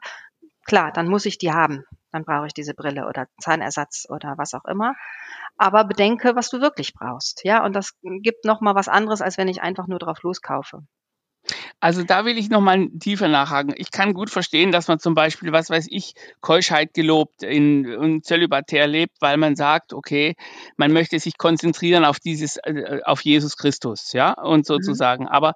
klar, 0.65 0.91
dann 0.91 1.07
muss 1.07 1.25
ich 1.25 1.37
die 1.37 1.51
haben. 1.51 1.85
Dann 2.13 2.23
brauche 2.23 2.47
ich 2.47 2.53
diese 2.53 2.73
Brille 2.73 3.07
oder 3.07 3.27
Zahnersatz 3.41 4.05
oder 4.09 4.35
was 4.37 4.53
auch 4.53 4.65
immer 4.65 4.95
aber 5.57 5.85
bedenke, 5.85 6.35
was 6.35 6.49
du 6.49 6.61
wirklich 6.61 6.93
brauchst. 6.93 7.43
Ja, 7.43 7.65
und 7.65 7.73
das 7.75 7.93
gibt 8.01 8.45
nochmal 8.45 8.75
was 8.75 8.87
anderes, 8.87 9.21
als 9.21 9.37
wenn 9.37 9.47
ich 9.47 9.61
einfach 9.61 9.87
nur 9.87 9.99
drauf 9.99 10.21
loskaufe. 10.23 10.83
Also 11.83 12.01
da 12.01 12.23
will 12.23 12.37
ich 12.37 12.49
nochmal 12.49 12.87
tiefer 12.97 13.27
nachhaken. 13.27 13.73
Ich 13.75 13.91
kann 13.91 14.13
gut 14.13 14.29
verstehen, 14.29 14.71
dass 14.71 14.87
man 14.87 14.99
zum 14.99 15.15
Beispiel, 15.15 15.51
was 15.51 15.69
weiß 15.69 15.87
ich, 15.89 16.13
Keuschheit 16.39 16.93
gelobt 16.93 17.43
in, 17.43 17.83
in 17.83 18.23
Zölibatär 18.23 18.87
lebt, 18.87 19.17
weil 19.19 19.35
man 19.35 19.57
sagt, 19.57 19.91
okay, 19.91 20.35
man 20.77 20.93
möchte 20.93 21.19
sich 21.19 21.37
konzentrieren 21.37 22.05
auf 22.05 22.21
dieses, 22.21 22.55
äh, 22.55 23.01
auf 23.03 23.19
Jesus 23.19 23.57
Christus, 23.57 24.13
ja, 24.13 24.31
und 24.31 24.59
mhm. 24.59 24.63
sozusagen. 24.63 25.25
Mhm. 25.25 25.29
Aber 25.31 25.55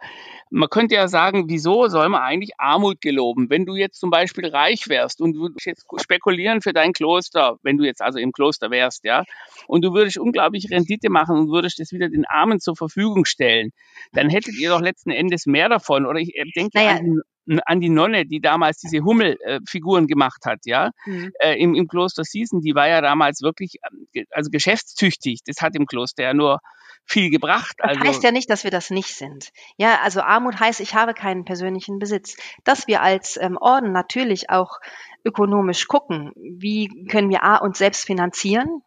man 0.49 0.69
könnte 0.69 0.95
ja 0.95 1.07
sagen, 1.07 1.45
wieso 1.47 1.87
soll 1.87 2.09
man 2.09 2.21
eigentlich 2.21 2.51
Armut 2.57 2.99
geloben? 2.99 3.49
Wenn 3.49 3.65
du 3.65 3.75
jetzt 3.75 3.97
zum 3.97 4.09
Beispiel 4.09 4.47
reich 4.47 4.89
wärst 4.89 5.21
und 5.21 5.33
du 5.33 5.49
jetzt 5.63 5.85
spekulieren 5.97 6.59
für 6.61 6.73
dein 6.73 6.91
Kloster, 6.91 7.57
wenn 7.63 7.77
du 7.77 7.85
jetzt 7.85 8.01
also 8.01 8.19
im 8.19 8.33
Kloster 8.33 8.69
wärst, 8.69 9.05
ja, 9.05 9.23
und 9.67 9.81
du 9.83 9.93
würdest 9.93 10.17
unglaublich 10.17 10.69
Rendite 10.71 11.09
machen 11.09 11.37
und 11.37 11.49
würdest 11.49 11.79
das 11.79 11.93
wieder 11.93 12.09
den 12.09 12.25
Armen 12.25 12.59
zur 12.59 12.75
Verfügung 12.75 13.23
stellen, 13.23 13.71
dann 14.11 14.29
hättet 14.29 14.57
ihr 14.57 14.69
doch 14.69 14.81
letzten 14.81 15.11
Endes 15.11 15.45
mehr 15.45 15.69
davon. 15.69 16.05
Oder 16.05 16.16
ich 16.19 16.35
äh, 16.35 16.45
denke 16.55 16.77
naja. 16.77 16.97
an, 16.97 17.21
an 17.65 17.81
die 17.81 17.89
Nonne, 17.89 18.25
die 18.25 18.39
damals 18.39 18.77
diese 18.79 19.03
Hummelfiguren 19.03 20.05
äh, 20.05 20.07
gemacht 20.07 20.45
hat, 20.45 20.59
ja, 20.65 20.91
mhm. 21.05 21.31
äh, 21.39 21.55
im, 21.55 21.75
im 21.75 21.87
Kloster 21.87 22.23
Siesen, 22.23 22.61
die 22.61 22.75
war 22.75 22.87
ja 22.87 23.01
damals 23.01 23.41
wirklich, 23.41 23.75
ähm, 23.91 24.25
also 24.31 24.49
geschäftstüchtig. 24.49 25.39
Das 25.45 25.61
hat 25.61 25.75
im 25.75 25.85
Kloster 25.85 26.23
ja 26.23 26.33
nur 26.33 26.59
viel 27.05 27.29
gebracht. 27.29 27.75
Das 27.77 27.89
also, 27.89 28.01
heißt 28.01 28.23
ja 28.23 28.31
nicht, 28.31 28.49
dass 28.49 28.63
wir 28.63 28.71
das 28.71 28.89
nicht 28.89 29.15
sind. 29.15 29.49
Ja, 29.77 29.99
also 30.03 30.21
Armut 30.21 30.59
heißt, 30.59 30.81
ich 30.81 30.93
habe 30.93 31.13
keinen 31.13 31.45
persönlichen 31.45 31.99
Besitz. 31.99 32.35
Dass 32.65 32.87
wir 32.87 33.01
als 33.01 33.37
ähm, 33.41 33.57
Orden 33.57 33.93
natürlich 33.93 34.49
auch 34.49 34.79
ökonomisch 35.23 35.87
gucken, 35.87 36.31
wie 36.35 37.07
können 37.07 37.29
wir 37.29 37.43
A 37.43 37.57
uns 37.57 37.77
selbst 37.77 38.05
finanzieren, 38.05 38.81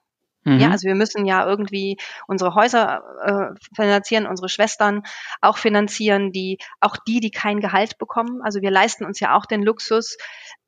ja, 0.45 0.67
mhm. 0.69 0.73
also 0.73 0.89
wir 0.89 0.95
müssen 0.95 1.27
ja 1.27 1.47
irgendwie 1.47 1.99
unsere 2.27 2.55
Häuser 2.55 3.03
äh, 3.23 3.61
finanzieren, 3.77 4.27
unsere 4.27 4.49
Schwestern 4.49 5.03
auch 5.43 5.59
finanzieren, 5.59 6.33
die 6.33 6.59
auch 6.81 6.97
die, 6.97 7.21
die 7.21 7.31
kein 7.31 7.61
Gehalt 7.61 7.99
bekommen. 7.99 8.41
Also 8.43 8.63
wir 8.63 8.71
leisten 8.71 9.05
uns 9.05 9.21
ja 9.21 9.37
auch 9.37 9.45
den 9.45 9.63
Luxus, 9.63 10.17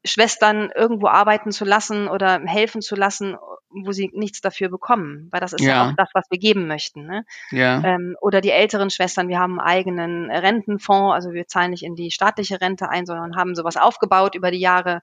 Schwestern 0.04 0.70
irgendwo 0.74 1.06
arbeiten 1.06 1.52
zu 1.52 1.64
lassen 1.64 2.08
oder 2.08 2.40
helfen 2.44 2.82
zu 2.82 2.96
lassen, 2.96 3.36
wo 3.70 3.92
sie 3.92 4.10
nichts 4.12 4.40
dafür 4.40 4.68
bekommen, 4.68 5.28
weil 5.30 5.40
das 5.40 5.52
ist 5.52 5.62
ja, 5.62 5.68
ja 5.68 5.88
auch 5.88 5.96
das, 5.96 6.10
was 6.12 6.26
wir 6.28 6.38
geben 6.38 6.66
möchten. 6.66 7.06
Ne? 7.06 7.24
Ja. 7.50 7.82
Ähm, 7.82 8.16
oder 8.20 8.40
die 8.40 8.50
älteren 8.50 8.90
Schwestern, 8.90 9.28
wir 9.28 9.38
haben 9.38 9.58
einen 9.58 9.68
eigenen 9.68 10.30
Rentenfonds, 10.30 11.14
also 11.14 11.32
wir 11.32 11.46
zahlen 11.46 11.70
nicht 11.70 11.84
in 11.84 11.94
die 11.94 12.10
staatliche 12.10 12.60
Rente 12.60 12.88
ein, 12.88 13.06
sondern 13.06 13.36
haben 13.36 13.54
sowas 13.54 13.76
aufgebaut 13.76 14.34
über 14.34 14.50
die 14.50 14.60
Jahre. 14.60 15.02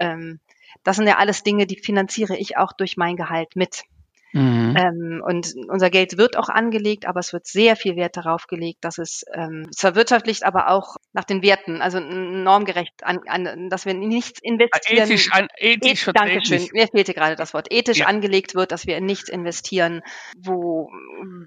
Ähm, 0.00 0.40
das 0.82 0.96
sind 0.96 1.06
ja 1.06 1.18
alles 1.18 1.42
Dinge, 1.42 1.66
die 1.66 1.78
finanziere 1.78 2.36
ich 2.36 2.56
auch 2.56 2.72
durch 2.72 2.96
mein 2.96 3.16
Gehalt 3.16 3.54
mit. 3.54 3.84
Mhm. 4.32 4.76
Ähm, 4.76 5.22
und 5.24 5.54
unser 5.68 5.90
Geld 5.90 6.18
wird 6.18 6.36
auch 6.36 6.48
angelegt, 6.48 7.06
aber 7.06 7.20
es 7.20 7.32
wird 7.32 7.46
sehr 7.46 7.76
viel 7.76 7.96
Wert 7.96 8.16
darauf 8.16 8.46
gelegt, 8.46 8.84
dass 8.84 8.98
es 8.98 9.24
ähm, 9.32 9.66
zwar 9.72 9.94
wirtschaftlich, 9.94 10.44
aber 10.44 10.68
auch 10.68 10.96
nach 11.12 11.24
den 11.24 11.42
Werten, 11.42 11.80
also 11.80 11.98
normgerecht, 12.00 12.92
an, 13.02 13.20
an, 13.26 13.70
dass 13.70 13.86
wir 13.86 13.94
nichts 13.94 14.40
investieren. 14.42 15.04
Ethisch, 15.04 15.32
an, 15.32 15.48
ethisch 15.56 16.08
e 16.08 16.12
Dankeschön, 16.12 16.68
mir 16.72 16.88
fehlte 16.88 17.14
gerade 17.14 17.36
das 17.36 17.54
Wort. 17.54 17.68
Ethisch 17.70 17.98
ja. 17.98 18.06
angelegt 18.06 18.54
wird, 18.54 18.72
dass 18.72 18.86
wir 18.86 18.98
in 18.98 19.06
nichts 19.06 19.28
investieren, 19.28 20.02
wo 20.36 20.90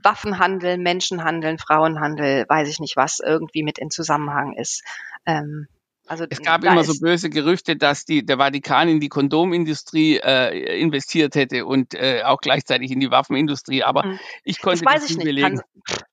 Waffenhandel, 0.03 0.77
Menschenhandel, 0.77 1.57
Frauenhandel, 1.57 2.45
weiß 2.47 2.67
ich 2.67 2.79
nicht 2.79 2.95
was, 2.95 3.19
irgendwie 3.19 3.63
mit 3.63 3.77
in 3.77 3.91
Zusammenhang 3.91 4.53
ist. 4.53 4.83
Ähm, 5.25 5.67
also 6.11 6.25
es 6.29 6.41
gab 6.41 6.61
immer 6.65 6.83
so 6.83 6.99
böse 6.99 7.29
Gerüchte, 7.29 7.77
dass 7.77 8.03
die, 8.03 8.25
der 8.25 8.37
Vatikan 8.37 8.89
in 8.89 8.99
die 8.99 9.07
Kondomindustrie 9.07 10.17
äh, 10.17 10.77
investiert 10.81 11.35
hätte 11.35 11.65
und 11.65 11.93
äh, 11.93 12.23
auch 12.25 12.41
gleichzeitig 12.41 12.91
in 12.91 12.99
die 12.99 13.11
Waffenindustrie. 13.11 13.83
Aber 13.83 14.03
hm. 14.03 14.19
ich 14.43 14.61
konnte 14.61 14.83
das, 14.83 14.93
weiß 14.93 15.01
das 15.03 15.11
ich 15.11 15.17
nicht 15.17 15.25
belegen. 15.25 15.61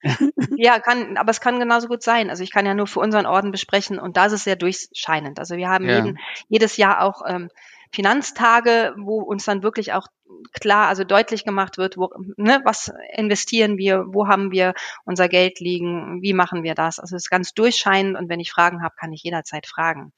Kann, 0.01 0.31
ja, 0.57 0.79
kann, 0.79 1.17
aber 1.17 1.33
es 1.33 1.41
kann 1.41 1.59
genauso 1.59 1.89
gut 1.89 2.05
sein. 2.05 2.31
Also 2.31 2.45
ich 2.45 2.53
kann 2.53 2.65
ja 2.65 2.75
nur 2.75 2.87
für 2.87 3.01
unseren 3.01 3.27
Orden 3.27 3.51
besprechen 3.51 3.99
und 3.99 4.17
da 4.17 4.27
ist 4.27 4.35
es 4.35 4.45
sehr 4.45 4.55
durchscheinend. 4.55 5.41
Also 5.41 5.57
wir 5.57 5.69
haben 5.69 5.89
ja. 5.89 5.97
jeden, 5.97 6.19
jedes 6.49 6.77
Jahr 6.77 7.03
auch 7.03 7.23
ähm, 7.27 7.51
Finanztage, 7.93 8.95
wo 8.99 9.21
uns 9.21 9.45
dann 9.45 9.63
wirklich 9.63 9.93
auch 9.93 10.07
klar, 10.53 10.89
also 10.89 11.05
deutlich 11.05 11.45
gemacht 11.45 11.79
wird, 11.79 11.97
wo, 11.97 12.11
ne, 12.37 12.61
was 12.65 12.93
investieren 13.15 13.79
wir, 13.79 14.05
wo 14.09 14.29
haben 14.29 14.51
wir 14.51 14.75
unser 15.05 15.29
Geld 15.29 15.61
liegen, 15.61 16.23
wie 16.23 16.35
machen 16.35 16.63
wir 16.63 16.75
das. 16.75 16.99
Also 16.99 17.17
es 17.17 17.25
ist 17.25 17.31
ganz 17.31 17.55
durchscheinend 17.55 18.17
und 18.17 18.29
wenn 18.29 18.41
ich 18.41 18.53
Fragen 18.53 18.83
habe, 18.83 18.95
kann 18.99 19.13
ich 19.13 19.23
jederzeit 19.23 19.67
fragen. 19.67 20.13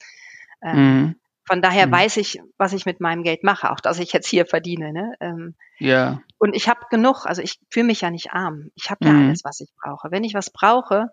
Ähm, 0.63 0.77
mhm. 0.77 1.15
Von 1.47 1.63
daher 1.63 1.87
mhm. 1.87 1.93
weiß 1.93 2.17
ich, 2.19 2.41
was 2.59 2.73
ich 2.73 2.87
mit 2.87 3.01
meinem 3.01 3.23
Geld 3.23 3.43
mache, 3.43 3.71
auch 3.71 3.81
dass 3.81 3.99
ich 3.99 4.13
jetzt 4.13 4.29
hier 4.29 4.47
verdiene. 4.47 4.93
Ne? 4.93 5.15
Ähm, 5.21 5.55
ja. 5.79 6.21
Und 6.39 6.55
ich 6.55 6.69
habe 6.69 6.81
genug, 6.91 7.27
also 7.27 7.43
ich 7.43 7.59
fühle 7.71 7.87
mich 7.87 8.03
ja 8.03 8.11
nicht 8.11 8.33
arm. 8.33 8.71
Ich 8.75 8.91
habe 8.91 9.05
ja 9.05 9.13
mhm. 9.13 9.29
alles, 9.29 9.43
was 9.45 9.61
ich 9.61 9.71
brauche. 9.83 10.11
Wenn 10.11 10.25
ich 10.25 10.35
was 10.35 10.51
brauche, 10.51 11.09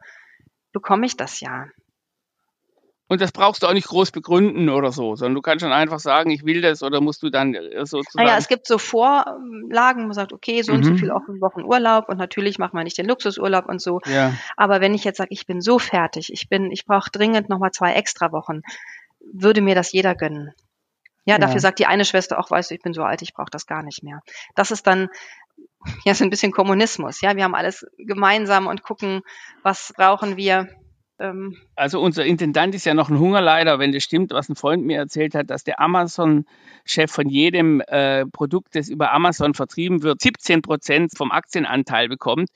bekomme 0.74 1.06
ich 1.06 1.18
das 1.18 1.40
ja. 1.40 1.66
Und 3.10 3.22
das 3.22 3.32
brauchst 3.32 3.64
du 3.64 3.68
auch 3.68 3.74
nicht 3.74 3.88
groß 3.88 4.12
begründen 4.12 4.68
oder 4.70 4.92
so, 4.92 5.16
sondern 5.16 5.36
du 5.36 5.42
kannst 5.42 5.64
schon 5.64 5.72
einfach 5.72 6.00
sagen, 6.00 6.30
ich 6.30 6.44
will 6.44 6.62
das 6.62 6.84
oder 6.84 7.00
musst 7.00 7.24
du 7.24 7.30
dann 7.30 7.54
äh, 7.54 7.86
sozusagen. 7.86 8.26
Naja, 8.26 8.38
es 8.38 8.50
gibt 8.50 8.68
so 8.68 8.78
Vorlagen, 8.78 10.04
man 10.04 10.14
sagt, 10.14 10.34
okay, 10.34 10.62
so 10.62 10.74
mhm. 10.74 10.78
und 10.78 10.84
so 10.84 10.92
mhm. 10.92 10.98
viel 10.98 11.10
Wochen 11.10 11.64
Urlaub 11.64 12.10
und 12.10 12.18
natürlich 12.18 12.60
macht 12.60 12.74
man 12.74 12.84
nicht 12.84 12.98
den 12.98 13.08
Luxusurlaub 13.08 13.68
und 13.68 13.82
so. 13.82 14.02
Ja. 14.06 14.34
Aber 14.58 14.82
wenn 14.82 14.94
ich 14.94 15.06
jetzt 15.06 15.18
sage, 15.18 15.30
ich 15.32 15.46
bin 15.46 15.62
so 15.62 15.80
fertig, 15.80 16.34
ich 16.34 16.50
bin, 16.50 16.70
ich 16.70 16.86
brauche 16.86 17.10
dringend 17.10 17.48
nochmal 17.48 17.72
zwei 17.72 17.94
extra 17.94 18.34
Wochen, 18.34 18.62
würde 19.34 19.62
mir 19.62 19.76
das 19.76 19.94
jeder 19.94 20.14
gönnen. 20.14 20.54
Ja, 21.24 21.36
ja, 21.36 21.40
dafür 21.40 21.60
sagt 21.62 21.80
die 21.80 21.86
eine 21.86 22.06
Schwester 22.06 22.40
auch, 22.40 22.52
weißt 22.52 22.72
du, 22.72 22.76
ich 22.76 22.82
bin 22.82 22.94
so 22.94 23.04
alt, 23.04 23.22
ich 23.22 23.34
brauche 23.34 23.52
das 23.52 23.66
gar 23.66 23.84
nicht 23.84 24.04
mehr. 24.04 24.22
Das 24.56 24.72
ist 24.72 24.86
dann 24.86 25.08
ja 26.06 26.14
so 26.14 26.26
ein 26.26 26.30
bisschen 26.30 26.52
Kommunismus. 26.52 27.22
Ja, 27.22 27.38
wir 27.38 27.46
haben 27.46 27.56
alles 27.56 27.86
gemeinsam 27.98 28.68
und 28.68 28.84
gucken, 28.84 29.22
was 29.64 29.94
brauchen 29.96 30.36
wir 30.36 30.68
ähm, 31.20 31.58
also 31.76 32.00
unser 32.00 32.26
Intendant 32.26 32.76
ist 32.76 32.86
ja 32.86 32.94
noch 32.94 33.10
ein 33.10 33.20
Hungerleider, 33.20 33.80
wenn 33.80 33.92
das 33.92 34.04
stimmt, 34.04 34.32
was 34.32 34.50
ein 34.50 34.56
Freund 34.56 34.86
mir 34.86 34.98
erzählt 34.98 35.34
hat, 35.34 35.50
dass 35.50 35.64
der 35.64 35.80
Amazon-Chef 35.80 37.12
von 37.12 37.28
jedem 37.28 37.82
äh, 37.88 38.26
Produkt, 38.28 38.76
das 38.76 38.90
über 38.90 39.12
Amazon 39.14 39.56
vertrieben 39.56 40.04
wird, 40.04 40.22
17 40.22 40.62
Prozent 40.62 41.12
vom 41.18 41.32
Aktienanteil 41.32 42.08
bekommt. 42.08 42.50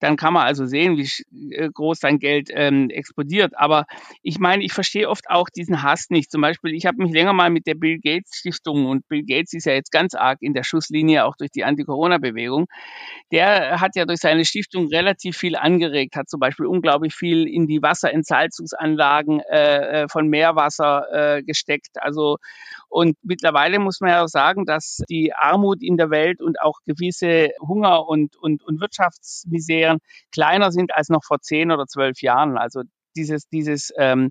Dann 0.00 0.16
kann 0.16 0.32
man 0.32 0.46
also 0.46 0.64
sehen, 0.64 0.96
wie 0.96 1.54
äh, 1.54 1.68
groß 1.70 1.98
sein 2.00 2.18
Geld 2.18 2.48
ähm, 2.52 2.88
explodiert. 2.88 3.58
Aber 3.58 3.84
ich 4.22 4.38
meine, 4.38 4.64
ich 4.64 4.72
verstehe 4.72 5.08
oft 5.08 5.28
auch 5.28 5.50
diesen 5.50 5.82
Hass 5.82 6.08
nicht. 6.08 6.30
Zum 6.30 6.40
Beispiel, 6.40 6.74
ich 6.74 6.86
habe 6.86 7.02
mich 7.02 7.12
länger 7.12 7.34
mal 7.34 7.50
mit 7.50 7.66
der 7.66 7.74
Bill 7.74 7.98
Gates 7.98 8.36
Stiftung 8.36 8.86
und 8.86 9.06
Bill 9.08 9.24
Gates 9.24 9.52
ist 9.52 9.66
ja 9.66 9.74
jetzt 9.74 9.92
ganz 9.92 10.14
arg 10.14 10.38
in 10.40 10.54
der 10.54 10.64
Schusslinie, 10.64 11.24
auch 11.26 11.36
durch 11.36 11.50
die 11.50 11.64
Anti-Corona-Bewegung. 11.64 12.66
Der 13.30 13.80
hat 13.80 13.94
ja 13.94 14.06
durch 14.06 14.20
seine 14.20 14.44
Stiftung 14.44 14.88
relativ 14.88 15.36
viel 15.36 15.56
angeregt, 15.56 16.16
hat 16.16 16.30
zum 16.30 16.40
Beispiel 16.40 16.66
unglaublich 16.66 17.14
viel 17.14 17.46
in 17.46 17.66
die 17.66 17.82
Wasser 17.82 18.05
Wasserentsalzungsanlagen 18.06 19.40
äh, 19.40 20.02
äh, 20.02 20.08
von 20.08 20.28
Meerwasser 20.28 21.06
äh, 21.36 21.42
gesteckt. 21.42 21.96
Also 22.00 22.36
und 22.88 23.16
mittlerweile 23.22 23.78
muss 23.78 24.00
man 24.00 24.10
ja 24.10 24.28
sagen, 24.28 24.64
dass 24.64 25.02
die 25.08 25.34
Armut 25.34 25.82
in 25.82 25.96
der 25.96 26.10
Welt 26.10 26.40
und 26.40 26.60
auch 26.60 26.78
gewisse 26.86 27.50
Hunger 27.60 28.06
und, 28.06 28.36
und, 28.36 28.62
und 28.62 28.80
Wirtschaftsmiseren 28.80 29.98
kleiner 30.32 30.70
sind 30.70 30.94
als 30.94 31.08
noch 31.08 31.24
vor 31.24 31.40
zehn 31.40 31.70
oder 31.72 31.86
zwölf 31.86 32.22
Jahren. 32.22 32.56
Also 32.56 32.82
dieses, 33.16 33.48
dieses 33.48 33.92
ähm, 33.96 34.30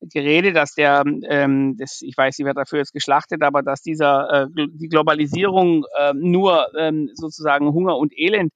Gerede, 0.00 0.52
dass 0.52 0.74
der, 0.74 1.04
ähm, 1.28 1.76
das, 1.78 2.02
ich 2.02 2.16
weiß 2.16 2.38
nicht, 2.38 2.46
wer 2.46 2.54
dafür 2.54 2.80
jetzt 2.80 2.92
geschlachtet, 2.92 3.42
aber 3.42 3.62
dass 3.62 3.80
dieser 3.80 4.28
äh, 4.28 4.46
die 4.54 4.88
Globalisierung 4.88 5.84
äh, 5.96 6.12
nur 6.14 6.66
ähm, 6.76 7.10
sozusagen 7.14 7.72
Hunger 7.72 7.96
und 7.96 8.12
Elend 8.16 8.52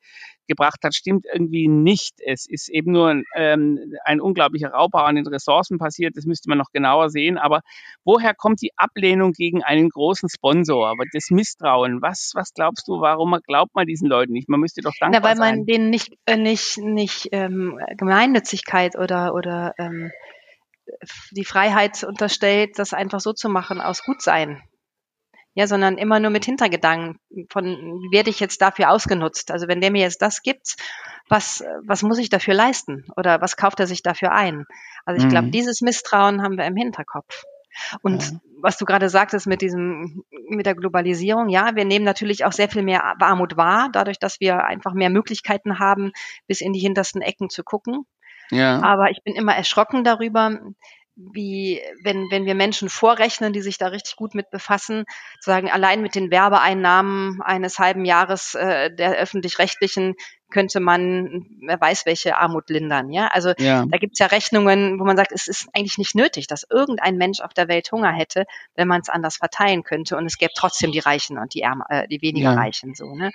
gebracht 0.49 0.81
hat, 0.83 0.95
stimmt 0.95 1.27
irgendwie 1.33 1.69
nicht. 1.69 2.21
Es 2.25 2.47
ist 2.49 2.69
eben 2.69 2.93
nur 2.93 3.23
ähm, 3.37 3.95
ein 4.05 4.21
unglaublicher 4.21 4.71
Raubbau 4.71 5.03
an 5.05 5.17
den 5.17 5.27
Ressourcen 5.27 5.79
passiert. 5.79 6.17
Das 6.17 6.25
müsste 6.25 6.49
man 6.49 6.59
noch 6.59 6.73
genauer 6.73 7.11
sehen. 7.11 7.39
Aber 7.39 7.61
woher 8.05 8.35
kommt 8.35 8.61
die 8.61 8.73
Ablehnung 8.77 9.33
gegen 9.33 9.63
einen 9.63 9.91
großen 9.91 10.29
Sponsor? 10.29 10.89
Aber 10.89 11.05
das 11.13 11.31
Misstrauen. 11.31 12.03
Was, 12.03 12.33
was 12.35 12.53
glaubst 12.53 12.89
du? 12.89 13.01
Warum 13.01 13.39
glaubt 13.47 13.75
man 13.75 13.87
diesen 13.87 14.09
Leuten 14.09 14.33
nicht? 14.33 14.49
Man 14.49 14.61
müsste 14.61 14.81
doch 14.81 14.95
dankbar 14.99 15.23
sein. 15.23 15.37
Na, 15.37 15.41
weil 15.41 15.57
man 15.57 15.67
denen 15.67 15.91
nicht, 15.91 16.15
äh, 16.27 16.37
nicht, 16.37 16.79
nicht 16.79 17.29
ähm, 17.33 17.79
Gemeinnützigkeit 17.97 18.97
oder, 18.97 19.35
oder 19.35 19.75
ähm, 19.79 20.11
die 21.31 21.45
Freiheit 21.45 22.03
unterstellt, 22.03 22.79
das 22.79 22.93
einfach 22.93 23.21
so 23.21 23.33
zu 23.33 23.49
machen 23.49 23.81
aus 23.81 24.03
Gutsein 24.03 24.63
ja, 25.59 25.67
sondern 25.67 25.99
immer 25.99 26.21
nur 26.21 26.31
mit 26.31 26.45
Hintergedanken 26.45 27.19
von, 27.51 27.65
werde 28.13 28.31
ich 28.31 28.39
jetzt 28.39 28.63
dafür 28.63 28.93
ausgenutzt? 28.93 29.51
Also 29.51 29.67
wenn 29.67 29.81
der 29.81 29.91
mir 29.91 30.03
jetzt 30.03 30.23
das 30.23 30.43
gibt, 30.43 30.77
was, 31.29 31.65
was 31.85 32.05
muss 32.05 32.19
ich 32.19 32.29
dafür 32.29 32.55
leisten? 32.55 33.07
Oder 33.17 33.41
was 33.41 33.57
kauft 33.57 33.81
er 33.81 33.89
sich 33.89 34.05
dafür 34.05 34.31
ein? 34.31 34.67
Also 35.05 35.19
ich 35.19 35.25
mhm. 35.25 35.31
glaube, 35.31 35.49
dieses 35.49 35.81
Misstrauen 35.81 36.43
haben 36.43 36.59
wir 36.59 36.65
im 36.65 36.77
Hinterkopf. 36.77 37.43
Und 38.03 38.23
ja. 38.23 38.41
was 38.63 38.79
du 38.79 38.85
gerade 38.85 39.09
sagtest 39.09 39.49
mit 39.49 39.61
diesem, 39.61 40.23
mit 40.49 40.65
der 40.65 40.77
Globalisierung, 40.77 41.49
ja, 41.49 41.75
wir 41.75 41.85
nehmen 41.85 42.05
natürlich 42.05 42.45
auch 42.45 42.53
sehr 42.53 42.69
viel 42.69 42.85
mehr 42.85 43.21
Armut 43.21 43.57
wahr, 43.57 43.89
dadurch, 43.93 44.21
dass 44.21 44.39
wir 44.39 44.65
einfach 44.65 44.95
mehr 44.95 45.11
Möglichkeiten 45.11 45.81
haben, 45.81 46.13
bis 46.47 46.61
in 46.61 46.73
die 46.73 46.79
hintersten 46.79 47.21
Ecken 47.21 47.51
zu 47.51 47.65
gucken. 47.65 48.07
Ja. 48.53 48.81
Aber 48.83 49.11
ich 49.11 49.25
bin 49.25 49.35
immer 49.35 49.57
erschrocken 49.57 50.05
darüber, 50.05 50.57
wie 51.19 51.83
wenn, 52.05 52.31
wenn 52.31 52.47
wir 52.47 52.55
Menschen 52.55 52.89
vorrechnen, 52.89 53.53
die 53.53 53.61
sich 53.61 53.77
da 53.77 53.89
richtig 53.89 54.15
gut 54.15 54.35
mit 54.35 54.51
befassen, 54.51 55.05
sagen, 55.41 55.69
allein 55.69 56.01
mit 56.01 56.15
den 56.15 56.31
Werbeeinnahmen 56.31 57.43
eines 57.43 57.81
halben 57.81 58.05
Jahres 58.05 58.55
äh, 58.55 58.95
der 58.95 59.17
öffentlich-rechtlichen 59.17 60.15
könnte 60.51 60.81
man, 60.81 61.45
wer 61.61 61.81
weiß, 61.81 62.07
welche 62.07 62.39
Armut 62.39 62.71
lindern. 62.71 63.11
Ja, 63.11 63.27
also 63.27 63.53
ja. 63.59 63.85
da 63.87 63.99
gibt's 63.99 64.21
ja 64.21 64.27
Rechnungen, 64.27 64.99
wo 64.99 65.05
man 65.05 65.17
sagt, 65.17 65.33
es 65.33 65.49
ist 65.49 65.69
eigentlich 65.75 65.99
nicht 65.99 66.15
nötig, 66.15 66.47
dass 66.47 66.65
irgendein 66.71 67.17
Mensch 67.17 67.41
auf 67.41 67.53
der 67.53 67.69
Welt 67.69 67.91
Hunger 67.93 68.13
hätte, 68.13 68.47
wenn 68.75 68.89
man 68.89 69.01
es 69.01 69.09
anders 69.09 69.37
verteilen 69.37 69.83
könnte 69.83 70.17
und 70.17 70.25
es 70.25 70.39
gäbe 70.39 70.53
trotzdem 70.55 70.93
die 70.93 71.01
Reichen 71.01 71.37
und 71.37 71.53
die 71.53 71.63
Ärmer, 71.63 71.87
äh, 71.91 72.09
die 72.09 72.23
weniger 72.23 72.53
ja. 72.53 72.57
Reichen 72.57 72.95
so. 72.95 73.15
Ne? 73.15 73.33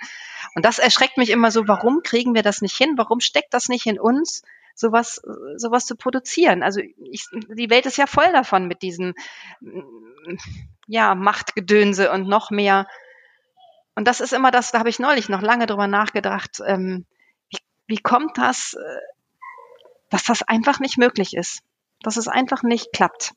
Und 0.54 0.64
das 0.64 0.78
erschreckt 0.78 1.18
mich 1.18 1.30
immer 1.30 1.50
so. 1.50 1.68
Warum 1.68 2.00
kriegen 2.02 2.34
wir 2.34 2.42
das 2.42 2.62
nicht 2.62 2.76
hin? 2.76 2.94
Warum 2.96 3.20
steckt 3.20 3.52
das 3.52 3.68
nicht 3.68 3.86
in 3.86 4.00
uns? 4.00 4.42
Sowas, 4.74 5.22
sowas 5.56 5.86
zu 5.86 5.96
produzieren. 5.96 6.62
Also 6.62 6.80
ich, 6.80 7.26
die 7.32 7.70
Welt 7.70 7.86
ist 7.86 7.96
ja 7.96 8.06
voll 8.06 8.30
davon 8.32 8.66
mit 8.66 8.82
diesem, 8.82 9.14
ja, 10.86 11.14
Machtgedönse 11.14 12.10
und 12.10 12.28
noch 12.28 12.50
mehr. 12.50 12.86
Und 13.94 14.08
das 14.08 14.20
ist 14.20 14.32
immer 14.32 14.50
das, 14.50 14.72
da 14.72 14.80
habe 14.80 14.88
ich 14.88 14.98
neulich 14.98 15.28
noch 15.28 15.42
lange 15.42 15.66
drüber 15.66 15.86
nachgedacht, 15.86 16.60
ähm, 16.66 17.06
wie, 17.48 17.58
wie 17.86 17.98
kommt 17.98 18.36
das, 18.38 18.74
äh, 18.74 19.00
dass 20.10 20.24
das 20.24 20.42
einfach 20.42 20.80
nicht 20.80 20.98
möglich 20.98 21.34
ist, 21.34 21.62
dass 22.02 22.16
es 22.16 22.28
einfach 22.28 22.62
nicht 22.62 22.92
klappt 22.92 23.34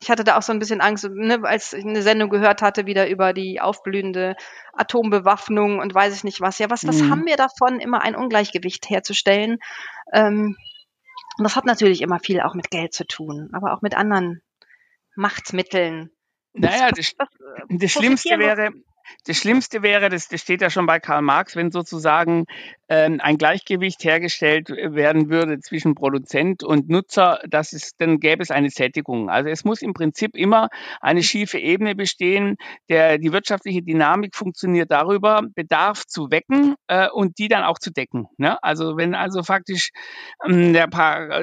ich 0.00 0.10
hatte 0.10 0.24
da 0.24 0.36
auch 0.38 0.42
so 0.42 0.52
ein 0.52 0.58
bisschen 0.58 0.80
Angst, 0.80 1.04
ne, 1.04 1.40
als 1.42 1.72
ich 1.72 1.84
eine 1.84 2.02
Sendung 2.02 2.30
gehört 2.30 2.62
hatte, 2.62 2.86
wieder 2.86 3.08
über 3.08 3.32
die 3.32 3.60
aufblühende 3.60 4.36
Atombewaffnung 4.72 5.80
und 5.80 5.94
weiß 5.94 6.14
ich 6.14 6.24
nicht 6.24 6.40
was. 6.40 6.58
Ja, 6.58 6.70
was, 6.70 6.86
was 6.86 7.02
mhm. 7.02 7.10
haben 7.10 7.26
wir 7.26 7.36
davon, 7.36 7.80
immer 7.80 8.02
ein 8.02 8.14
Ungleichgewicht 8.14 8.88
herzustellen? 8.88 9.58
Ähm, 10.12 10.56
und 11.36 11.44
das 11.44 11.56
hat 11.56 11.66
natürlich 11.66 12.00
immer 12.00 12.20
viel 12.20 12.40
auch 12.40 12.54
mit 12.54 12.70
Geld 12.70 12.94
zu 12.94 13.06
tun, 13.06 13.50
aber 13.52 13.72
auch 13.72 13.82
mit 13.82 13.96
anderen 13.96 14.40
Machtmitteln. 15.16 16.10
Naja, 16.52 16.90
das, 16.90 17.14
das, 17.16 17.28
das 17.68 17.92
Schlimmste 17.92 18.38
wäre, 18.38 18.70
das 19.26 19.36
Schlimmste 19.36 19.82
wäre, 19.82 20.08
das, 20.08 20.28
das 20.28 20.40
steht 20.40 20.62
ja 20.62 20.70
schon 20.70 20.86
bei 20.86 21.00
Karl 21.00 21.22
Marx, 21.22 21.56
wenn 21.56 21.70
sozusagen 21.70 22.46
ein 22.90 23.36
Gleichgewicht 23.36 24.02
hergestellt 24.02 24.70
werden 24.70 25.28
würde 25.28 25.60
zwischen 25.60 25.94
Produzent 25.94 26.62
und 26.62 26.88
Nutzer, 26.88 27.40
dass 27.46 27.74
es, 27.74 27.96
dann 27.96 28.18
gäbe 28.18 28.42
es 28.42 28.50
eine 28.50 28.70
Sättigung. 28.70 29.28
Also 29.28 29.50
es 29.50 29.64
muss 29.64 29.82
im 29.82 29.92
Prinzip 29.92 30.34
immer 30.34 30.68
eine 31.00 31.22
schiefe 31.22 31.58
Ebene 31.58 31.94
bestehen. 31.94 32.56
Der, 32.88 33.18
die 33.18 33.32
wirtschaftliche 33.32 33.82
Dynamik 33.82 34.34
funktioniert 34.34 34.90
darüber, 34.90 35.42
Bedarf 35.54 36.06
zu 36.06 36.30
wecken 36.30 36.76
äh, 36.86 37.08
und 37.10 37.38
die 37.38 37.48
dann 37.48 37.62
auch 37.62 37.78
zu 37.78 37.90
decken. 37.90 38.26
Ne? 38.38 38.62
Also 38.62 38.96
wenn 38.96 39.14
also 39.14 39.42
faktisch 39.42 39.90
ähm, 40.46 40.72
der, 40.72 40.88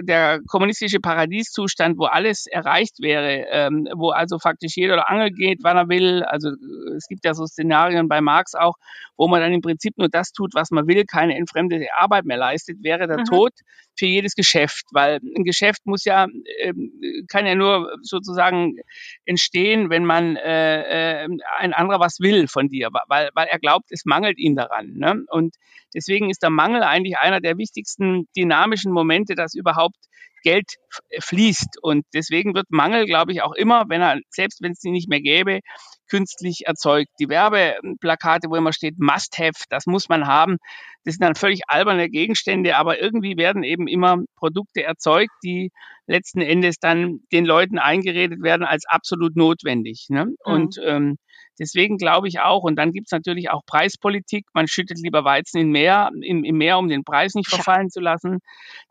der 0.02 0.40
kommunistische 0.48 1.00
Paradieszustand, 1.00 1.98
wo 2.00 2.06
alles 2.06 2.48
erreicht 2.48 3.02
wäre, 3.02 3.46
ähm, 3.52 3.88
wo 3.96 4.10
also 4.10 4.40
faktisch 4.40 4.76
jeder 4.78 5.10
Angel 5.10 5.32
geht, 5.32 5.60
wann 5.62 5.78
er 5.78 5.90
will, 5.90 6.24
also 6.24 6.50
es 6.98 7.08
gibt 7.08 7.24
ja 7.24 7.34
so 7.34 7.46
Szenarien 7.46 8.08
bei 8.08 8.22
Marx 8.22 8.56
auch, 8.56 8.76
wo 9.18 9.28
man 9.28 9.42
dann 9.42 9.54
im 9.54 9.62
Prinzip 9.62 9.98
nur 9.98 10.10
das 10.10 10.32
tut, 10.32 10.56
was 10.56 10.72
man 10.72 10.88
will, 10.88 11.06
keine 11.06 11.35
keine 11.36 11.40
entfremdete 11.40 11.88
Arbeit 11.98 12.26
mehr 12.26 12.38
leistet, 12.38 12.78
wäre 12.82 13.08
der 13.08 13.20
mhm. 13.20 13.26
Tod 13.26 13.54
für 13.98 14.06
jedes 14.06 14.36
Geschäft, 14.36 14.86
weil 14.92 15.20
ein 15.38 15.44
Geschäft 15.44 15.86
muss 15.86 16.04
ja, 16.06 16.28
ähm, 16.62 16.92
kann 17.30 17.46
ja 17.46 17.56
nur 17.56 17.96
sozusagen 18.02 18.78
entstehen, 19.26 19.90
wenn 19.90 20.06
man 20.06 20.36
äh, 20.36 21.24
äh, 21.24 21.28
ein 21.60 21.74
anderer 21.74 22.00
was 22.00 22.20
will 22.20 22.48
von 22.48 22.68
dir, 22.68 22.90
weil, 23.08 23.30
weil 23.34 23.48
er 23.48 23.60
glaubt, 23.60 23.86
es 23.92 24.04
mangelt 24.06 24.38
ihm 24.38 24.56
daran. 24.56 24.94
Ne? 24.96 25.24
Und 25.30 25.56
deswegen 25.94 26.30
ist 26.30 26.44
der 26.44 26.50
Mangel 26.50 26.84
eigentlich 26.84 27.18
einer 27.18 27.40
der 27.40 27.58
wichtigsten 27.58 28.28
dynamischen 28.36 28.92
Momente, 28.92 29.36
dass 29.36 29.54
überhaupt 29.54 29.98
Geld 30.44 30.76
fließt. 31.20 31.82
Und 31.82 32.06
deswegen 32.14 32.54
wird 32.54 32.68
Mangel, 32.70 33.06
glaube 33.06 33.32
ich, 33.32 33.42
auch 33.42 33.54
immer, 33.54 33.86
wenn 33.88 34.02
er, 34.02 34.20
selbst 34.30 34.62
wenn 34.62 34.74
es 34.74 34.80
sie 34.80 34.92
nicht 34.92 35.10
mehr 35.10 35.22
gäbe, 35.22 35.62
künstlich 36.10 36.64
erzeugt. 36.66 37.10
Die 37.20 37.30
Werbeplakate, 37.30 38.50
wo 38.50 38.56
immer 38.56 38.74
steht 38.74 39.00
Must 39.00 39.38
Have, 39.38 39.64
das 39.70 39.86
muss 39.86 40.10
man 40.10 40.28
haben, 40.28 40.58
das 41.06 41.16
sind 41.16 41.24
dann 41.24 41.36
völlig 41.36 41.62
alberne 41.68 42.10
Gegenstände, 42.10 42.76
aber 42.76 43.00
irgendwie 43.02 43.38
werden 43.38 43.64
eben 43.64 43.88
immer 43.88 44.18
Produkte 44.36 44.84
erzeugt, 44.84 45.32
die 45.44 45.72
letzten 46.08 46.42
Endes 46.42 46.80
dann 46.80 47.20
den 47.32 47.46
Leuten 47.46 47.78
eingeredet 47.78 48.42
werden 48.42 48.64
als 48.64 48.86
absolut 48.88 49.36
notwendig. 49.36 50.08
Ne? 50.10 50.26
Mhm. 50.26 50.36
Und 50.44 50.82
ähm, 50.84 51.18
deswegen 51.60 51.98
glaube 51.98 52.28
ich 52.28 52.40
auch, 52.40 52.64
und 52.64 52.76
dann 52.76 52.92
gibt 52.92 53.08
es 53.08 53.12
natürlich 53.12 53.52
auch 53.52 53.62
Preispolitik, 53.66 54.46
man 54.54 54.68
schüttet 54.68 55.00
lieber 55.00 55.24
Weizen 55.24 55.60
in 55.60 55.70
Meer, 55.70 56.10
im, 56.22 56.44
im 56.44 56.58
Meer, 56.58 56.80
um 56.80 56.90
den 56.90 57.04
Preis 57.04 57.36
nicht 57.36 57.50
verfallen 57.50 57.88
ja. 57.88 57.90
zu 57.90 58.00
lassen. 58.00 58.40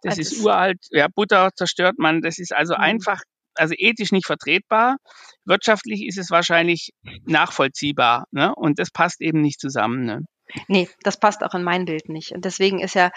Das, 0.02 0.16
das 0.16 0.32
ist 0.32 0.44
uralt, 0.44 0.78
ja, 0.90 1.08
Butter 1.12 1.50
zerstört 1.54 1.98
man, 1.98 2.22
das 2.22 2.38
ist 2.38 2.54
also 2.54 2.74
mhm. 2.74 2.80
einfach 2.80 3.22
also 3.54 3.74
ethisch 3.76 4.12
nicht 4.12 4.26
vertretbar. 4.26 4.96
Wirtschaftlich 5.44 6.06
ist 6.06 6.18
es 6.18 6.30
wahrscheinlich 6.30 6.90
nachvollziehbar. 7.24 8.26
Ne? 8.30 8.54
Und 8.54 8.78
das 8.78 8.90
passt 8.90 9.20
eben 9.20 9.40
nicht 9.40 9.60
zusammen. 9.60 10.04
Ne? 10.04 10.20
Nee, 10.68 10.88
das 11.02 11.18
passt 11.18 11.42
auch 11.42 11.54
in 11.54 11.62
mein 11.62 11.84
Bild 11.84 12.08
nicht. 12.08 12.32
Und 12.32 12.44
deswegen 12.44 12.80
ist 12.80 12.94
ja 12.94 13.10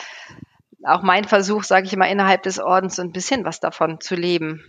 auch 0.83 1.01
mein 1.01 1.25
Versuch, 1.25 1.63
sage 1.63 1.87
ich 1.87 1.93
immer, 1.93 2.07
innerhalb 2.07 2.43
des 2.43 2.59
Ordens 2.59 2.99
ein 2.99 3.11
bisschen 3.11 3.45
was 3.45 3.59
davon 3.59 3.99
zu 3.99 4.15
leben. 4.15 4.63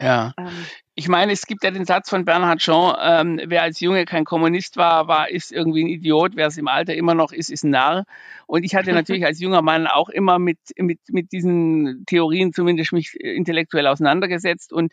Ja. 0.00 0.34
Ähm. 0.38 0.66
Ich 0.94 1.08
meine, 1.08 1.32
es 1.32 1.46
gibt 1.46 1.62
ja 1.62 1.70
den 1.70 1.84
Satz 1.84 2.08
von 2.08 2.24
Bernhard 2.24 2.62
Shaw, 2.62 2.96
ähm, 3.02 3.38
wer 3.44 3.62
als 3.62 3.80
Junge 3.80 4.06
kein 4.06 4.24
Kommunist 4.24 4.78
war, 4.78 5.08
war, 5.08 5.28
ist 5.28 5.52
irgendwie 5.52 5.84
ein 5.84 5.88
Idiot, 5.88 6.36
wer 6.36 6.46
es 6.46 6.56
im 6.56 6.68
Alter 6.68 6.94
immer 6.94 7.14
noch 7.14 7.32
ist, 7.32 7.50
ist 7.50 7.64
ein 7.64 7.70
Narr. 7.70 8.04
Und 8.46 8.64
ich 8.64 8.74
hatte 8.74 8.92
natürlich 8.92 9.24
als 9.26 9.40
junger 9.40 9.60
Mann 9.60 9.86
auch 9.86 10.08
immer 10.08 10.38
mit, 10.38 10.58
mit, 10.76 11.00
mit 11.08 11.32
diesen 11.32 12.04
Theorien 12.06 12.54
zumindest 12.54 12.92
mich 12.92 13.14
intellektuell 13.20 13.86
auseinandergesetzt 13.86 14.72
und 14.72 14.92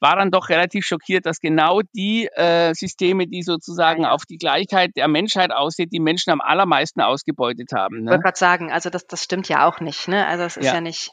war 0.00 0.16
dann 0.16 0.30
doch 0.30 0.48
relativ 0.48 0.84
schockiert, 0.84 1.24
dass 1.24 1.40
genau 1.40 1.80
die 1.94 2.28
äh, 2.34 2.74
Systeme, 2.74 3.26
die 3.26 3.42
sozusagen 3.42 4.04
auf 4.04 4.26
die 4.26 4.38
Gleichheit 4.38 4.96
der 4.96 5.08
Menschheit 5.08 5.50
aussehen, 5.50 5.88
die 5.90 6.00
Menschen 6.00 6.30
am 6.30 6.40
allermeisten 6.40 7.00
ausgebeutet 7.00 7.72
haben. 7.72 7.98
Ne? 7.98 8.02
Ich 8.02 8.10
wollte 8.10 8.22
gerade 8.22 8.38
sagen, 8.38 8.72
also 8.72 8.90
das, 8.90 9.06
das 9.06 9.22
stimmt 9.22 9.48
ja 9.48 9.66
auch 9.66 9.80
nicht. 9.80 10.08
Ne? 10.08 10.26
Also 10.26 10.44
es 10.44 10.56
ist 10.56 10.66
ja, 10.66 10.74
ja 10.74 10.80
nicht. 10.80 11.10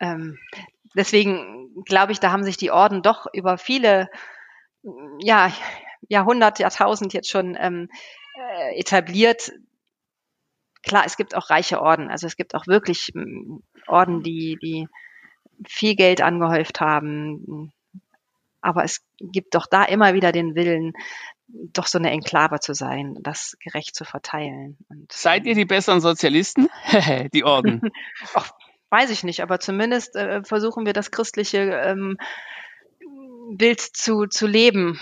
Ähm, 0.00 0.38
deswegen 0.94 1.82
glaube 1.84 2.12
ich, 2.12 2.20
da 2.20 2.32
haben 2.32 2.44
sich 2.44 2.56
die 2.56 2.70
Orden 2.70 3.02
doch 3.02 3.26
über 3.32 3.58
viele 3.58 4.08
ja, 5.20 5.52
Jahrhundert, 6.08 6.58
Jahrtausend 6.58 7.12
jetzt 7.12 7.30
schon 7.30 7.56
ähm, 7.58 7.88
äh, 8.36 8.78
etabliert. 8.78 9.52
Klar, 10.82 11.04
es 11.04 11.16
gibt 11.16 11.34
auch 11.34 11.50
reiche 11.50 11.80
Orden. 11.80 12.10
Also 12.10 12.26
es 12.26 12.36
gibt 12.36 12.54
auch 12.54 12.66
wirklich 12.66 13.12
Orden, 13.86 14.22
die, 14.22 14.56
die 14.62 14.86
viel 15.66 15.96
Geld 15.96 16.20
angehäuft 16.20 16.80
haben, 16.80 17.72
aber 18.60 18.84
es 18.84 19.04
gibt 19.18 19.54
doch 19.54 19.66
da 19.66 19.84
immer 19.84 20.14
wieder 20.14 20.32
den 20.32 20.54
Willen, 20.54 20.92
doch 21.48 21.86
so 21.86 21.98
eine 21.98 22.10
Enklave 22.10 22.60
zu 22.60 22.74
sein, 22.74 23.16
das 23.20 23.56
gerecht 23.60 23.94
zu 23.94 24.04
verteilen. 24.04 24.76
Und, 24.88 25.10
Seid 25.10 25.46
ihr 25.46 25.54
die 25.54 25.64
besseren 25.64 26.00
Sozialisten? 26.00 26.68
die 27.32 27.44
Orden. 27.44 27.90
Ach, 28.34 28.50
weiß 28.90 29.10
ich 29.10 29.24
nicht, 29.24 29.42
aber 29.42 29.60
zumindest 29.60 30.16
äh, 30.16 30.42
versuchen 30.44 30.86
wir 30.86 30.92
das 30.92 31.10
christliche 31.10 31.58
ähm, 31.58 32.18
Bild 33.50 33.80
zu, 33.80 34.26
zu 34.26 34.46
leben. 34.46 35.00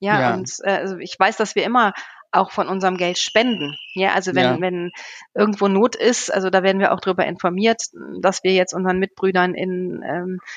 Ja, 0.00 0.20
ja. 0.20 0.34
und 0.34 0.50
äh, 0.62 0.70
also 0.70 0.98
ich 0.98 1.18
weiß, 1.18 1.36
dass 1.36 1.54
wir 1.54 1.64
immer 1.64 1.92
auch 2.30 2.50
von 2.50 2.68
unserem 2.68 2.96
Geld 2.96 3.18
spenden. 3.18 3.76
Ja, 3.94 4.12
also 4.12 4.34
wenn, 4.34 4.44
ja. 4.44 4.60
wenn 4.60 4.92
irgendwo 5.34 5.68
Not 5.68 5.96
ist, 5.96 6.32
also 6.32 6.50
da 6.50 6.62
werden 6.62 6.78
wir 6.78 6.92
auch 6.92 7.00
darüber 7.00 7.26
informiert, 7.26 7.82
dass 8.20 8.44
wir 8.44 8.52
jetzt 8.52 8.74
unseren 8.74 8.98
Mitbrüdern 8.98 9.54
in 9.54 10.02
ähm, 10.04 10.40
äh, 10.40 10.48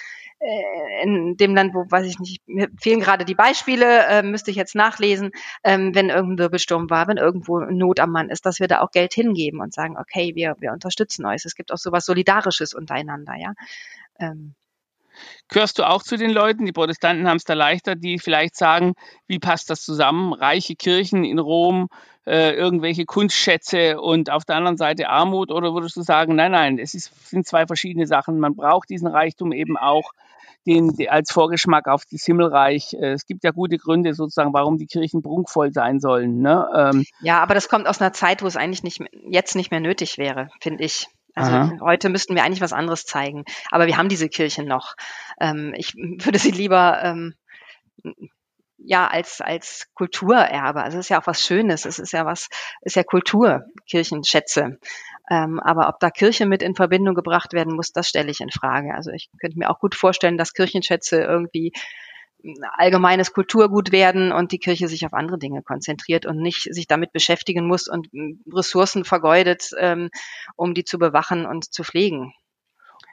in 1.04 1.38
dem 1.38 1.54
Land, 1.54 1.76
wo, 1.76 1.86
weiß 1.90 2.06
ich 2.06 2.20
nicht, 2.20 2.42
mir 2.48 2.70
fehlen 2.80 3.00
gerade 3.00 3.26
die 3.26 3.36
Beispiele, 3.36 4.06
äh, 4.08 4.24
müsste 4.24 4.50
ich 4.50 4.58
jetzt 4.58 4.74
nachlesen, 4.74 5.32
ähm, 5.64 5.94
wenn 5.94 6.10
irgendein 6.10 6.40
Wirbelsturm 6.40 6.90
war, 6.90 7.08
wenn 7.08 7.18
irgendwo 7.18 7.60
Not 7.60 8.00
am 8.00 8.12
Mann 8.12 8.30
ist, 8.30 8.46
dass 8.46 8.60
wir 8.60 8.68
da 8.68 8.82
auch 8.82 8.92
Geld 8.92 9.14
hingeben 9.14 9.62
und 9.62 9.74
sagen, 9.74 9.98
okay, 9.98 10.34
wir, 10.34 10.56
wir 10.60 10.72
unterstützen 10.72 11.26
euch. 11.26 11.46
Es 11.46 11.56
gibt 11.56 11.72
auch 11.72 11.78
sowas 11.78 12.06
Solidarisches 12.06 12.74
untereinander, 12.74 13.36
ja. 13.38 13.54
Ähm, 14.20 14.56
Gehörst 15.50 15.78
du 15.78 15.84
auch 15.84 16.02
zu 16.02 16.18
den 16.18 16.32
Leuten, 16.32 16.66
die 16.66 16.72
Protestanten 16.72 17.28
haben 17.28 17.38
es 17.38 17.44
da 17.44 17.54
leichter, 17.54 17.96
die 17.96 18.18
vielleicht 18.18 18.56
sagen, 18.56 18.94
wie 19.28 19.40
passt 19.40 19.70
das 19.70 19.84
zusammen? 19.84 20.34
Reiche 20.34 20.76
Kirchen 20.76 21.24
in 21.24 21.38
Rom, 21.38 21.90
äh, 22.26 22.54
irgendwelche 22.54 23.06
Kunstschätze 23.06 24.00
und 24.00 24.30
auf 24.32 24.46
der 24.46 24.56
anderen 24.56 24.78
Seite 24.78 25.10
Armut? 25.10 25.52
Oder 25.52 25.74
würdest 25.74 25.98
du 25.98 26.02
sagen, 26.02 26.36
nein, 26.36 26.54
nein, 26.54 26.80
es 26.80 26.94
ist, 26.94 27.30
sind 27.30 27.46
zwei 27.46 27.68
verschiedene 27.68 28.08
Sachen. 28.08 28.40
Man 28.40 28.56
braucht 28.56 28.90
diesen 28.90 29.08
Reichtum 29.08 29.52
eben 29.52 29.78
auch 29.78 30.14
den, 30.66 30.94
als 31.10 31.32
Vorgeschmack 31.32 31.88
auf 31.88 32.04
das 32.12 32.24
Himmelreich. 32.24 32.94
Äh, 32.94 33.14
es 33.14 33.26
gibt 33.26 33.44
ja 33.44 33.52
gute 33.52 33.78
Gründe 33.78 34.14
sozusagen, 34.14 34.54
warum 34.54 34.78
die 34.78 34.88
Kirchen 34.88 35.22
prunkvoll 35.22 35.72
sein 35.72 36.00
sollen. 36.00 36.40
Ne? 36.40 36.68
Ähm, 36.76 37.06
ja, 37.22 37.42
aber 37.42 37.54
das 37.54 37.70
kommt 37.70 37.88
aus 37.88 38.02
einer 38.02 38.14
Zeit, 38.14 38.42
wo 38.42 38.48
es 38.48 38.56
eigentlich 38.56 38.84
nicht, 38.84 39.02
jetzt 39.30 39.56
nicht 39.56 39.72
mehr 39.72 39.80
nötig 39.80 40.18
wäre, 40.18 40.50
finde 40.62 40.84
ich. 40.84 41.08
Also 41.34 41.52
Aha. 41.52 41.78
heute 41.82 42.10
müssten 42.10 42.36
wir 42.36 42.44
eigentlich 42.44 42.62
was 42.62 42.74
anderes 42.74 43.06
zeigen. 43.06 43.46
Aber 43.70 43.88
wir 43.88 43.98
haben 43.98 44.10
diese 44.10 44.28
Kirchen 44.28 44.68
noch. 44.68 44.96
Ähm, 45.40 45.74
ich 45.78 45.96
würde 45.96 46.40
sie 46.40 46.52
lieber 46.52 47.02
ähm, 47.04 47.36
ja 48.84 49.08
als 49.08 49.42
als 49.42 49.88
Kulturerbe. 49.94 50.84
Also 50.84 50.98
es 50.98 51.06
ist 51.06 51.10
ja 51.10 51.22
auch 51.22 51.28
was 51.28 51.42
Schönes. 51.42 51.86
Es 51.86 52.00
ist 52.00 52.14
ja 52.14 52.26
was, 52.26 52.50
ist 52.82 52.96
ja 52.96 53.04
Kultur, 53.04 53.66
Kirchenschätze. 53.88 54.80
Ähm, 55.30 55.60
aber 55.60 55.88
ob 55.90 56.00
da 56.00 56.10
Kirche 56.10 56.46
mit 56.46 56.62
in 56.62 56.76
Verbindung 56.76 57.16
gebracht 57.16 57.54
werden 57.54 57.76
muss, 57.76 57.92
das 57.92 58.10
stelle 58.10 58.32
ich 58.32 58.42
in 58.42 58.52
Frage. 58.52 58.94
Also 58.94 59.12
ich 59.12 59.30
könnte 59.40 59.58
mir 59.58 59.70
auch 59.70 59.80
gut 59.80 59.96
vorstellen, 59.96 60.38
dass 60.38 60.54
Kirchenschätze 60.54 61.22
irgendwie 61.22 61.72
allgemeines 62.74 63.34
Kulturgut 63.34 63.92
werden 63.92 64.32
und 64.32 64.52
die 64.52 64.60
Kirche 64.60 64.88
sich 64.88 65.06
auf 65.06 65.14
andere 65.14 65.38
Dinge 65.38 65.62
konzentriert 65.62 66.26
und 66.26 66.38
nicht 66.38 66.74
sich 66.74 66.88
damit 66.88 67.14
beschäftigen 67.14 67.68
muss 67.68 67.88
und 67.88 68.08
Ressourcen 68.52 69.06
vergeudet, 69.06 69.70
ähm, 69.78 70.10
um 70.56 70.74
die 70.74 70.84
zu 70.84 70.98
bewachen 70.98 71.46
und 71.46 71.72
zu 71.72 71.84
pflegen. 71.84 72.34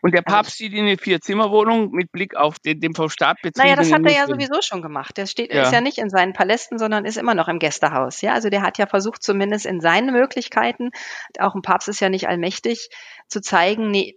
Und 0.02 0.14
der 0.14 0.22
also 0.26 0.36
Papst 0.36 0.56
zieht 0.56 0.72
in 0.72 0.86
eine 0.86 0.96
Vier-Zimmer-Wohnung 0.96 1.90
mit 1.90 2.12
Blick 2.12 2.36
auf 2.36 2.58
den, 2.58 2.80
den 2.80 2.94
vom 2.94 3.08
Staat 3.08 3.36
betriebenen... 3.42 3.76
Naja, 3.76 3.76
das 3.76 3.92
hat 3.92 4.04
er 4.04 4.12
ja 4.12 4.26
sowieso 4.26 4.60
schon 4.62 4.82
gemacht. 4.82 5.16
Der 5.16 5.26
steht, 5.26 5.52
ja. 5.52 5.62
ist 5.62 5.72
ja 5.72 5.80
nicht 5.80 5.98
in 5.98 6.10
seinen 6.10 6.32
Palästen, 6.32 6.78
sondern 6.78 7.04
ist 7.04 7.16
immer 7.16 7.34
noch 7.34 7.48
im 7.48 7.58
Gästehaus. 7.58 8.20
Ja, 8.20 8.32
also 8.32 8.50
der 8.50 8.62
hat 8.62 8.78
ja 8.78 8.86
versucht, 8.86 9.22
zumindest 9.22 9.66
in 9.66 9.80
seinen 9.80 10.12
Möglichkeiten, 10.12 10.90
auch 11.38 11.54
ein 11.54 11.62
Papst 11.62 11.88
ist 11.88 12.00
ja 12.00 12.08
nicht 12.08 12.28
allmächtig, 12.28 12.88
zu 13.28 13.40
zeigen, 13.40 13.90
nee, 13.90 14.16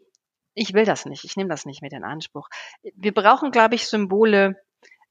ich 0.54 0.74
will 0.74 0.86
das 0.86 1.06
nicht, 1.06 1.24
ich 1.24 1.36
nehme 1.38 1.50
das 1.50 1.66
nicht 1.66 1.82
mit 1.82 1.94
in 1.94 2.04
Anspruch. 2.04 2.50
Wir 2.96 3.14
brauchen, 3.14 3.52
glaube 3.52 3.76
ich, 3.76 3.88
Symbole, 3.88 4.56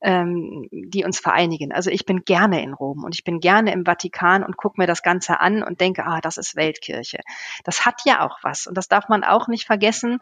ähm, 0.03 0.69
die 0.71 1.05
uns 1.05 1.21
vereinigen. 1.21 1.73
Also 1.73 1.91
ich 1.91 2.07
bin 2.07 2.25
gerne 2.25 2.63
in 2.63 2.73
Rom 2.75 3.05
und 3.05 3.15
ich 3.15 3.25
bin 3.25 3.41
gerne 3.41 3.73
im 3.73 3.85
Vatikan 3.85 4.45
und 4.45 4.57
gucke 4.57 4.81
mir 4.81 4.87
das 4.87 5.03
Ganze 5.03 5.41
an 5.41 5.63
und 5.63 5.81
denke, 5.81 6.07
ah, 6.07 6.21
das 6.21 6.37
ist 6.37 6.57
Weltkirche. 6.57 7.21
Das 7.65 7.85
hat 7.85 8.03
ja 8.05 8.27
auch 8.27 8.39
was 8.43 8.67
und 8.67 8.77
das 8.77 8.89
darf 8.89 9.09
man 9.09 9.25
auch 9.25 9.49
nicht 9.49 9.67
vergessen 9.67 10.21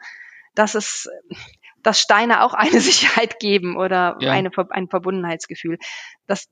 dass 0.58 0.74
es, 0.74 1.08
dass 1.82 2.00
Steine 2.00 2.42
auch 2.44 2.54
eine 2.54 2.80
Sicherheit 2.80 3.38
geben 3.38 3.76
oder 3.76 4.16
ja. 4.20 4.32
eine, 4.32 4.50
ein 4.70 4.88
Verbundenheitsgefühl. 4.88 5.78
Das 6.26 6.48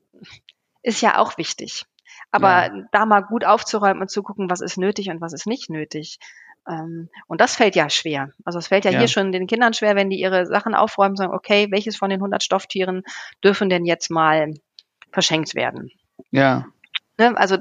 ist 0.81 1.01
ja 1.01 1.17
auch 1.17 1.37
wichtig. 1.37 1.85
Aber 2.31 2.67
ja. 2.67 2.83
da 2.91 3.05
mal 3.05 3.21
gut 3.21 3.45
aufzuräumen 3.45 4.01
und 4.01 4.09
zu 4.09 4.23
gucken, 4.23 4.49
was 4.49 4.61
ist 4.61 4.77
nötig 4.77 5.09
und 5.09 5.21
was 5.21 5.33
ist 5.33 5.47
nicht 5.47 5.69
nötig. 5.69 6.19
Ähm, 6.67 7.09
und 7.27 7.41
das 7.41 7.55
fällt 7.55 7.75
ja 7.75 7.89
schwer. 7.89 8.29
Also 8.43 8.59
es 8.59 8.67
fällt 8.67 8.85
ja, 8.85 8.91
ja, 8.91 8.99
hier 8.99 9.07
schon 9.07 9.31
den 9.31 9.47
Kindern 9.47 9.73
schwer, 9.73 9.95
wenn 9.95 10.09
die 10.09 10.19
ihre 10.19 10.45
Sachen 10.45 10.75
aufräumen, 10.75 11.15
sagen, 11.15 11.33
okay, 11.33 11.67
welches 11.71 11.95
von 11.95 12.09
den 12.09 12.19
100 12.19 12.43
Stofftieren 12.43 13.03
dürfen 13.43 13.69
denn 13.69 13.85
jetzt 13.85 14.09
mal 14.09 14.53
verschenkt 15.11 15.55
werden? 15.55 15.91
Ja. 16.31 16.65
Ne? 17.17 17.35
Also, 17.35 17.57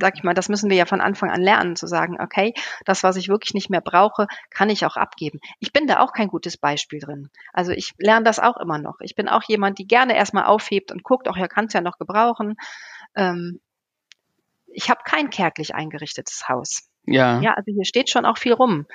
sag 0.00 0.16
ich 0.16 0.22
mal, 0.22 0.34
das 0.34 0.48
müssen 0.48 0.70
wir 0.70 0.76
ja 0.76 0.86
von 0.86 1.00
Anfang 1.00 1.30
an 1.30 1.42
lernen, 1.42 1.76
zu 1.76 1.86
sagen, 1.86 2.18
okay, 2.20 2.54
das, 2.84 3.02
was 3.02 3.16
ich 3.16 3.28
wirklich 3.28 3.54
nicht 3.54 3.70
mehr 3.70 3.80
brauche, 3.80 4.26
kann 4.50 4.70
ich 4.70 4.86
auch 4.86 4.96
abgeben. 4.96 5.40
Ich 5.60 5.72
bin 5.72 5.86
da 5.86 6.00
auch 6.00 6.12
kein 6.12 6.28
gutes 6.28 6.56
Beispiel 6.56 6.98
drin. 6.98 7.30
Also 7.52 7.72
ich 7.72 7.92
lerne 7.98 8.24
das 8.24 8.38
auch 8.38 8.56
immer 8.56 8.78
noch. 8.78 9.00
Ich 9.00 9.14
bin 9.14 9.28
auch 9.28 9.42
jemand, 9.44 9.78
die 9.78 9.86
gerne 9.86 10.16
erstmal 10.16 10.44
aufhebt 10.44 10.90
und 10.90 11.02
guckt, 11.02 11.28
auch 11.28 11.36
ja, 11.36 11.48
kann 11.48 11.66
es 11.66 11.72
ja 11.72 11.80
noch 11.80 11.98
gebrauchen. 11.98 12.56
Ähm, 13.14 13.60
ich 14.66 14.90
habe 14.90 15.00
kein 15.04 15.30
kärglich 15.30 15.74
eingerichtetes 15.74 16.48
Haus. 16.48 16.88
Ja. 17.04 17.40
Ja, 17.40 17.54
also 17.54 17.72
hier 17.72 17.84
steht 17.84 18.10
schon 18.10 18.24
auch 18.24 18.38
viel 18.38 18.52
rum. 18.52 18.86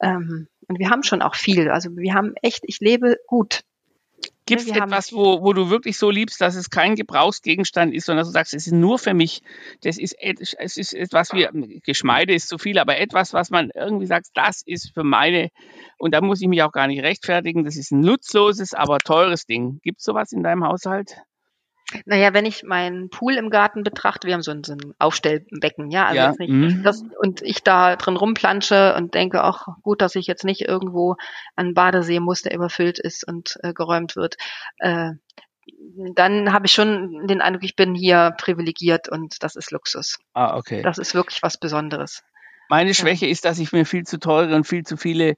Ähm, 0.00 0.48
und 0.68 0.78
wir 0.78 0.90
haben 0.90 1.02
schon 1.02 1.22
auch 1.22 1.34
viel. 1.34 1.70
Also 1.70 1.90
wir 1.96 2.14
haben 2.14 2.34
echt, 2.42 2.64
ich 2.66 2.80
lebe 2.80 3.16
gut. 3.26 3.62
Gibt 4.46 4.62
es 4.62 4.68
etwas, 4.68 5.12
wo, 5.12 5.42
wo 5.42 5.52
du 5.52 5.70
wirklich 5.70 5.98
so 5.98 6.08
liebst, 6.08 6.40
dass 6.40 6.54
es 6.54 6.70
kein 6.70 6.94
Gebrauchsgegenstand 6.94 7.92
ist, 7.92 8.06
sondern 8.06 8.20
dass 8.20 8.28
du 8.28 8.32
sagst, 8.32 8.54
es 8.54 8.68
ist 8.68 8.72
nur 8.72 8.98
für 8.98 9.12
mich, 9.12 9.42
das 9.82 9.98
ist, 9.98 10.14
es 10.20 10.76
ist 10.76 10.94
etwas 10.94 11.32
wie, 11.32 11.80
Geschmeide 11.84 12.32
ist 12.32 12.46
zu 12.46 12.56
viel, 12.56 12.78
aber 12.78 12.96
etwas, 12.98 13.32
was 13.32 13.50
man 13.50 13.70
irgendwie 13.74 14.06
sagt, 14.06 14.28
das 14.34 14.62
ist 14.64 14.94
für 14.94 15.02
meine, 15.02 15.50
und 15.98 16.14
da 16.14 16.20
muss 16.20 16.40
ich 16.40 16.48
mich 16.48 16.62
auch 16.62 16.70
gar 16.70 16.86
nicht 16.86 17.02
rechtfertigen, 17.02 17.64
das 17.64 17.76
ist 17.76 17.90
ein 17.90 18.00
nutzloses, 18.00 18.72
aber 18.72 18.98
teures 18.98 19.46
Ding. 19.46 19.80
Gibt 19.82 19.98
es 19.98 20.04
sowas 20.04 20.30
in 20.30 20.44
deinem 20.44 20.64
Haushalt? 20.64 21.16
Naja, 22.04 22.34
wenn 22.34 22.46
ich 22.46 22.64
meinen 22.64 23.10
Pool 23.10 23.34
im 23.34 23.48
Garten 23.48 23.84
betrachte, 23.84 24.26
wir 24.26 24.34
haben 24.34 24.42
so 24.42 24.50
ein, 24.50 24.64
so 24.64 24.72
ein 24.72 24.94
Aufstellbecken, 24.98 25.90
ja, 25.90 26.06
also 26.06 26.16
Ja, 26.16 26.32
nicht, 26.36 26.50
mhm. 26.50 26.82
das, 26.82 27.04
und 27.20 27.42
ich 27.42 27.62
da 27.62 27.94
drin 27.94 28.16
rumplansche 28.16 28.94
und 28.96 29.14
denke, 29.14 29.44
ach 29.44 29.66
gut, 29.82 30.02
dass 30.02 30.16
ich 30.16 30.26
jetzt 30.26 30.44
nicht 30.44 30.62
irgendwo 30.62 31.14
an 31.54 31.74
Badesee 31.74 32.18
muss, 32.18 32.42
der 32.42 32.54
überfüllt 32.54 32.98
ist 32.98 33.26
und 33.26 33.58
äh, 33.62 33.72
geräumt 33.72 34.16
wird, 34.16 34.36
äh, 34.78 35.12
dann 36.14 36.52
habe 36.52 36.66
ich 36.66 36.72
schon 36.72 37.26
den 37.26 37.40
Eindruck, 37.40 37.64
ich 37.64 37.76
bin 37.76 37.94
hier 37.94 38.34
privilegiert 38.36 39.08
und 39.08 39.42
das 39.42 39.56
ist 39.56 39.70
Luxus. 39.70 40.18
Ah, 40.32 40.56
okay. 40.56 40.82
Das 40.82 40.98
ist 40.98 41.14
wirklich 41.14 41.42
was 41.42 41.56
Besonderes. 41.56 42.22
Meine 42.68 42.94
Schwäche 42.94 43.26
ist, 43.26 43.44
dass 43.44 43.58
ich 43.60 43.72
mir 43.72 43.86
viel 43.86 44.04
zu 44.04 44.18
teure 44.18 44.56
und 44.56 44.66
viel 44.66 44.82
zu 44.82 44.96
viele 44.96 45.34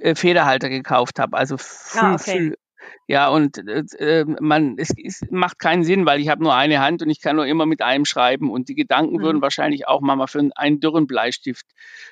äh, 0.00 0.14
Federhalter 0.14 0.70
gekauft 0.70 1.18
habe. 1.18 1.36
Also 1.36 1.58
viel, 1.58 2.00
Ah, 2.00 2.14
okay. 2.14 2.30
viel, 2.30 2.58
ja, 3.06 3.28
und 3.28 3.58
äh, 3.58 3.82
äh, 3.98 4.24
man, 4.40 4.76
es, 4.78 4.90
es 5.02 5.20
macht 5.30 5.58
keinen 5.58 5.84
Sinn, 5.84 6.06
weil 6.06 6.20
ich 6.20 6.28
habe 6.28 6.42
nur 6.42 6.54
eine 6.54 6.80
Hand 6.80 7.02
und 7.02 7.10
ich 7.10 7.20
kann 7.20 7.36
nur 7.36 7.46
immer 7.46 7.66
mit 7.66 7.82
einem 7.82 8.04
schreiben 8.04 8.50
und 8.50 8.68
die 8.68 8.74
Gedanken 8.74 9.16
Mhm. 9.16 9.22
würden 9.22 9.42
wahrscheinlich 9.42 9.86
auch 9.88 10.00
mal 10.00 10.26
für 10.26 10.48
einen 10.54 10.80
dürren 10.80 11.06
Bleistift 11.06 11.66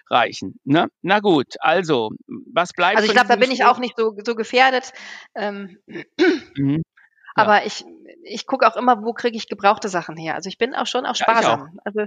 reichen. 0.09 0.59
Ne? 0.65 0.89
Na 1.03 1.21
gut, 1.21 1.55
also, 1.61 2.11
was 2.27 2.73
bleibt 2.73 2.97
Also 2.97 3.07
ich 3.07 3.13
glaube, 3.13 3.29
da 3.29 3.37
bin 3.37 3.51
ich 3.51 3.59
Gespräch? 3.59 3.69
auch 3.69 3.79
nicht 3.79 3.97
so, 3.97 4.15
so 4.25 4.35
gefährdet. 4.35 4.93
Ähm, 5.35 5.79
Mhm. 6.57 6.83
Ja. 7.37 7.43
Aber 7.43 7.65
ich, 7.67 7.85
ich 8.25 8.47
gucke 8.47 8.67
auch 8.67 8.77
immer, 8.77 9.03
wo 9.05 9.13
kriege 9.13 9.37
ich 9.37 9.49
gebrauchte 9.49 9.89
Sachen 9.89 10.17
her. 10.17 10.35
Also 10.35 10.49
ich 10.49 10.59
bin 10.59 10.75
auch 10.75 10.87
schon 10.87 11.07
auch 11.07 11.15
Ja, 11.17 11.27
ich 11.41 11.47
auch. 11.47 11.59
sparsam. 11.59 11.81
Also 11.85 12.05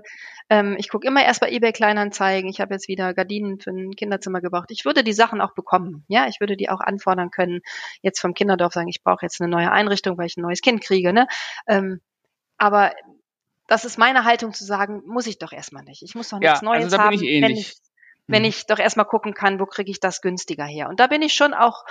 ähm, 0.49 0.75
ich 0.77 0.89
gucke 0.89 1.07
immer 1.07 1.23
erst 1.23 1.39
bei 1.41 1.49
eBay 1.51 1.71
Kleinanzeigen. 1.71 2.49
Ich 2.49 2.59
habe 2.62 2.73
jetzt 2.73 2.88
wieder 2.88 3.13
Gardinen 3.13 3.59
für 3.59 3.71
ein 3.71 3.91
Kinderzimmer 3.95 4.41
gebraucht. 4.41 4.69
Ich 4.71 4.86
würde 4.86 5.03
die 5.03 5.13
Sachen 5.13 5.41
auch 5.41 5.53
bekommen. 5.53 6.03
Ja, 6.07 6.27
ich 6.27 6.39
würde 6.39 6.57
die 6.57 6.69
auch 6.69 6.81
anfordern 6.81 7.31
können. 7.31 7.62
Jetzt 8.01 8.19
vom 8.19 8.33
Kinderdorf 8.33 8.73
sagen, 8.73 8.89
ich 8.89 9.01
brauche 9.03 9.25
jetzt 9.25 9.39
eine 9.41 9.49
neue 9.49 9.71
Einrichtung, 9.71 10.17
weil 10.17 10.27
ich 10.27 10.38
ein 10.38 10.41
neues 10.41 10.62
Kind 10.62 10.81
kriege. 10.83 11.13
Ne? 11.13 11.27
Ähm, 11.67 12.01
aber 12.57 12.91
das 13.67 13.86
ist 13.86 13.97
meine 13.97 14.25
Haltung 14.25 14.53
zu 14.53 14.65
sagen, 14.65 15.01
muss 15.05 15.25
ich 15.25 15.39
doch 15.39 15.53
erstmal 15.53 15.83
nicht. 15.83 16.03
Ich 16.03 16.15
muss 16.15 16.29
doch 16.29 16.39
Ja, 16.41 16.49
nichts 16.51 16.62
Neues 16.63 16.83
also 16.86 16.97
haben, 16.99 17.13
ich 17.13 17.21
wenn 17.21 17.27
ähnlich. 17.27 17.59
ich, 17.59 17.77
wenn 18.27 18.41
Mhm. 18.43 18.49
ich 18.49 18.65
doch 18.67 18.79
erstmal 18.79 19.05
gucken 19.05 19.33
kann, 19.33 19.59
wo 19.59 19.65
kriege 19.65 19.89
ich 19.89 19.99
das 19.99 20.21
günstiger 20.21 20.65
her. 20.65 20.89
Und 20.89 20.99
da 20.99 21.07
bin 21.07 21.21
ich 21.21 21.33
schon 21.33 21.53
auch 21.53 21.83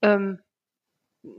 ähm, 0.00 0.40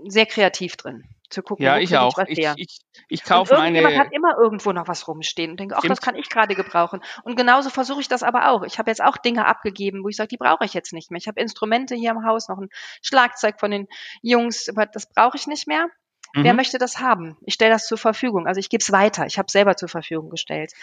sehr 0.08 0.26
kreativ 0.26 0.78
drin, 0.78 1.04
zu 1.30 1.42
gucken, 1.44 1.64
Ja, 1.66 1.78
ich 1.78 1.92
ich 1.92 1.98
auch. 1.98 2.18
Ich, 2.26 2.40
ich, 2.56 2.80
ich 3.10 3.22
Und 3.22 3.28
kaufe 3.28 3.56
meine. 3.56 3.80
hat 3.98 4.08
immer 4.12 4.36
irgendwo 4.42 4.72
noch 4.72 4.88
was 4.88 5.08
rumstehen 5.08 5.52
und 5.52 5.60
denke, 5.60 5.76
ach, 5.78 5.86
das 5.86 6.02
kann 6.02 6.16
ich 6.16 6.30
gerade 6.30 6.56
gebrauchen. 6.56 7.02
Und 7.24 7.36
genauso 7.36 7.70
versuche 7.70 8.02
ich 8.02 8.08
das 8.08 8.24
aber 8.24 8.50
auch. 8.52 8.64
Ich 8.64 8.80
habe 8.80 8.90
jetzt 8.92 9.04
auch 9.04 9.18
Dinge 9.18 9.46
abgegeben, 9.46 10.04
wo 10.04 10.10
ich 10.10 10.16
sage, 10.16 10.30
die 10.30 10.38
brauche 10.38 10.66
ich 10.66 10.74
jetzt 10.74 10.94
nicht 10.94 11.12
mehr. 11.12 11.18
Ich 11.20 11.28
habe 11.28 11.40
Instrumente 11.42 11.96
hier 11.96 12.12
im 12.12 12.26
Haus, 12.26 12.48
noch 12.50 12.58
ein 12.60 12.70
Schlagzeug 13.02 13.60
von 13.60 13.72
den 13.72 13.88
Jungs, 14.22 14.70
aber 14.70 14.86
das 14.86 15.08
brauche 15.08 15.38
ich 15.38 15.48
nicht 15.48 15.68
mehr. 15.68 15.88
Wer 16.36 16.54
Mhm. 16.54 16.58
möchte 16.58 16.78
das 16.80 17.00
haben? 17.00 17.38
Ich 17.46 17.54
stelle 17.56 17.72
das 17.74 17.86
zur 17.88 17.98
Verfügung. 17.98 18.48
Also 18.48 18.60
ich 18.60 18.70
gebe 18.70 18.82
es 18.82 18.92
weiter. 18.92 19.26
Ich 19.26 19.38
habe 19.38 19.52
selber 19.52 19.76
zur 19.76 19.90
Verfügung 19.90 20.30
gestellt. 20.30 20.74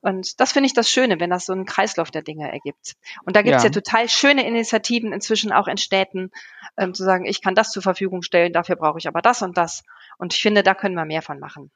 Und 0.00 0.40
das 0.40 0.52
finde 0.52 0.66
ich 0.66 0.74
das 0.74 0.88
Schöne, 0.88 1.18
wenn 1.18 1.30
das 1.30 1.46
so 1.46 1.52
einen 1.52 1.64
Kreislauf 1.64 2.10
der 2.10 2.22
Dinge 2.22 2.50
ergibt. 2.52 2.94
Und 3.24 3.34
da 3.36 3.42
gibt 3.42 3.56
es 3.56 3.62
Ja. 3.64 3.68
ja. 3.68 3.72
total 3.72 4.08
schöne 4.08 4.46
Initiativen 4.46 5.12
inzwischen 5.12 5.52
auch 5.52 5.66
in 5.66 5.76
Städten, 5.76 6.30
ähm, 6.76 6.94
zu 6.94 7.04
sagen, 7.04 7.24
ich 7.24 7.42
kann 7.42 7.54
das 7.54 7.70
zur 7.70 7.82
Verfügung 7.82 8.22
stellen, 8.22 8.52
dafür 8.52 8.76
brauche 8.76 8.98
ich 8.98 9.08
aber 9.08 9.22
das 9.22 9.42
und 9.42 9.56
das. 9.56 9.82
Und 10.18 10.34
ich 10.34 10.40
finde, 10.42 10.62
da 10.62 10.74
können 10.74 10.94
wir 10.94 11.04
mehr 11.04 11.22
von 11.22 11.40
machen. 11.40 11.70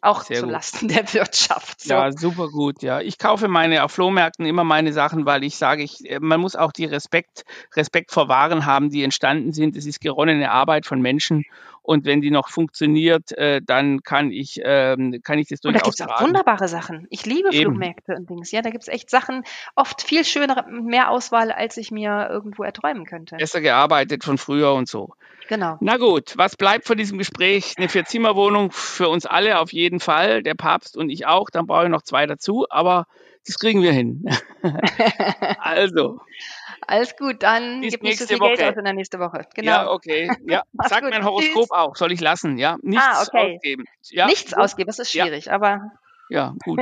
Auch 0.00 0.22
Sehr 0.22 0.36
zu 0.36 0.44
gut. 0.44 0.52
Lasten 0.52 0.88
der 0.88 1.12
Wirtschaft. 1.12 1.80
So. 1.80 1.94
Ja, 1.94 2.12
super 2.12 2.48
gut, 2.48 2.82
ja. 2.82 3.00
Ich 3.00 3.18
kaufe 3.18 3.48
meine 3.48 3.82
auf 3.82 3.90
Flohmärkten 3.92 4.46
immer 4.46 4.62
meine 4.62 4.92
Sachen, 4.92 5.26
weil 5.26 5.42
ich 5.42 5.56
sage, 5.56 5.82
ich, 5.82 6.08
äh, 6.08 6.20
man 6.20 6.40
muss 6.40 6.54
auch 6.54 6.70
die 6.70 6.84
Respekt, 6.84 7.44
Respekt 7.74 8.12
vor 8.12 8.28
Waren 8.28 8.64
haben, 8.64 8.90
die 8.90 9.02
entstanden 9.02 9.52
sind. 9.52 9.76
Es 9.76 9.86
ist 9.86 10.00
geronnene 10.00 10.52
Arbeit 10.52 10.86
von 10.86 11.00
Menschen 11.00 11.44
und 11.88 12.04
wenn 12.04 12.20
die 12.20 12.30
noch 12.30 12.50
funktioniert, 12.50 13.32
äh, 13.32 13.62
dann 13.64 14.02
kann 14.02 14.30
ich, 14.30 14.60
ähm, 14.62 15.22
kann 15.24 15.38
ich 15.38 15.48
das 15.48 15.60
Und 15.64 15.72
da 15.72 15.78
durchaus 15.78 15.96
gibt's 15.96 16.12
auch 16.12 16.20
wunderbare 16.20 16.68
Sachen. 16.68 17.06
Ich 17.08 17.24
liebe 17.24 17.48
Eben. 17.50 17.70
Flohmärkte 17.70 18.14
und 18.14 18.28
Dings. 18.28 18.50
Ja, 18.50 18.60
da 18.60 18.68
gibt's 18.68 18.88
echt 18.88 19.08
Sachen, 19.08 19.42
oft 19.74 20.02
viel 20.02 20.22
schönere, 20.26 20.70
mehr 20.70 21.10
Auswahl, 21.10 21.50
als 21.50 21.78
ich 21.78 21.90
mir 21.90 22.28
irgendwo 22.30 22.62
erträumen 22.62 23.06
könnte. 23.06 23.36
Besser 23.36 23.62
gearbeitet 23.62 24.22
von 24.22 24.36
früher 24.36 24.74
und 24.74 24.86
so. 24.86 25.14
Genau. 25.48 25.78
Na 25.80 25.96
gut, 25.96 26.34
was 26.36 26.56
bleibt 26.56 26.86
von 26.86 26.98
diesem 26.98 27.16
Gespräch? 27.16 27.72
Eine 27.78 27.88
Vierzimmerwohnung 27.88 28.70
für 28.70 29.08
uns 29.08 29.24
alle 29.24 29.58
auf 29.58 29.72
jeden 29.72 29.98
Fall, 29.98 30.42
der 30.42 30.54
Papst 30.54 30.94
und 30.94 31.08
ich 31.08 31.24
auch. 31.24 31.48
Dann 31.48 31.66
brauche 31.66 31.84
ich 31.84 31.90
noch 31.90 32.02
zwei 32.02 32.26
dazu, 32.26 32.66
aber 32.68 33.06
das 33.46 33.58
kriegen 33.58 33.80
wir 33.80 33.92
hin. 33.92 34.26
also, 35.58 36.20
Alles 36.86 37.16
gut, 37.16 37.42
dann 37.42 37.80
Bis 37.80 37.92
gib 37.94 38.02
nicht 38.02 38.18
so 38.18 38.24
nächste 38.24 38.26
viel 38.28 38.38
Geld 38.38 38.58
Woche. 38.60 38.70
aus 38.70 38.76
in 38.76 38.84
der 38.84 38.92
nächsten 38.94 39.20
Woche. 39.20 39.42
Genau. 39.54 39.70
ja, 39.72 39.90
okay. 39.90 40.30
Ja, 40.46 40.62
sag 40.88 41.02
gut. 41.02 41.10
mein 41.10 41.24
Horoskop 41.24 41.62
Tschüss. 41.64 41.70
auch. 41.70 41.96
Soll 41.96 42.12
ich 42.12 42.20
lassen? 42.20 42.56
Ja, 42.58 42.76
nichts 42.82 43.04
Ah, 43.06 43.22
okay. 43.26 43.54
ausgeben. 43.56 43.84
Ja, 44.10 44.26
Nichts 44.26 44.52
gut. 44.52 44.62
ausgeben, 44.62 44.86
das 44.86 44.98
ist 44.98 45.12
Ja. 45.14 45.24
schwierig, 45.24 45.50
aber 45.52 45.80
Ja, 46.30 46.54
gut. 46.64 46.80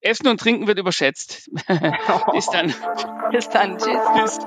Essen 0.00 0.28
und 0.28 0.38
Trinken 0.40 0.66
wird 0.66 0.78
überschätzt. 0.78 1.50
Bis 2.32 2.46
dann. 2.50 2.74
bis 3.32 3.48
dann. 3.48 3.78
Tschüss. 3.78 3.98
Tschüss. 4.16 4.38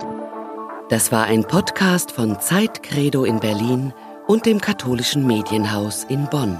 Das 0.89 1.11
war 1.11 1.25
ein 1.25 1.43
Podcast 1.45 2.11
von 2.11 2.39
Zeit 2.39 2.81
Credo 2.83 3.23
in 3.25 3.39
Berlin 3.39 3.93
und 4.27 4.45
dem 4.45 4.59
katholischen 4.61 5.25
Medienhaus 5.27 6.03
in 6.03 6.27
Bonn. 6.29 6.59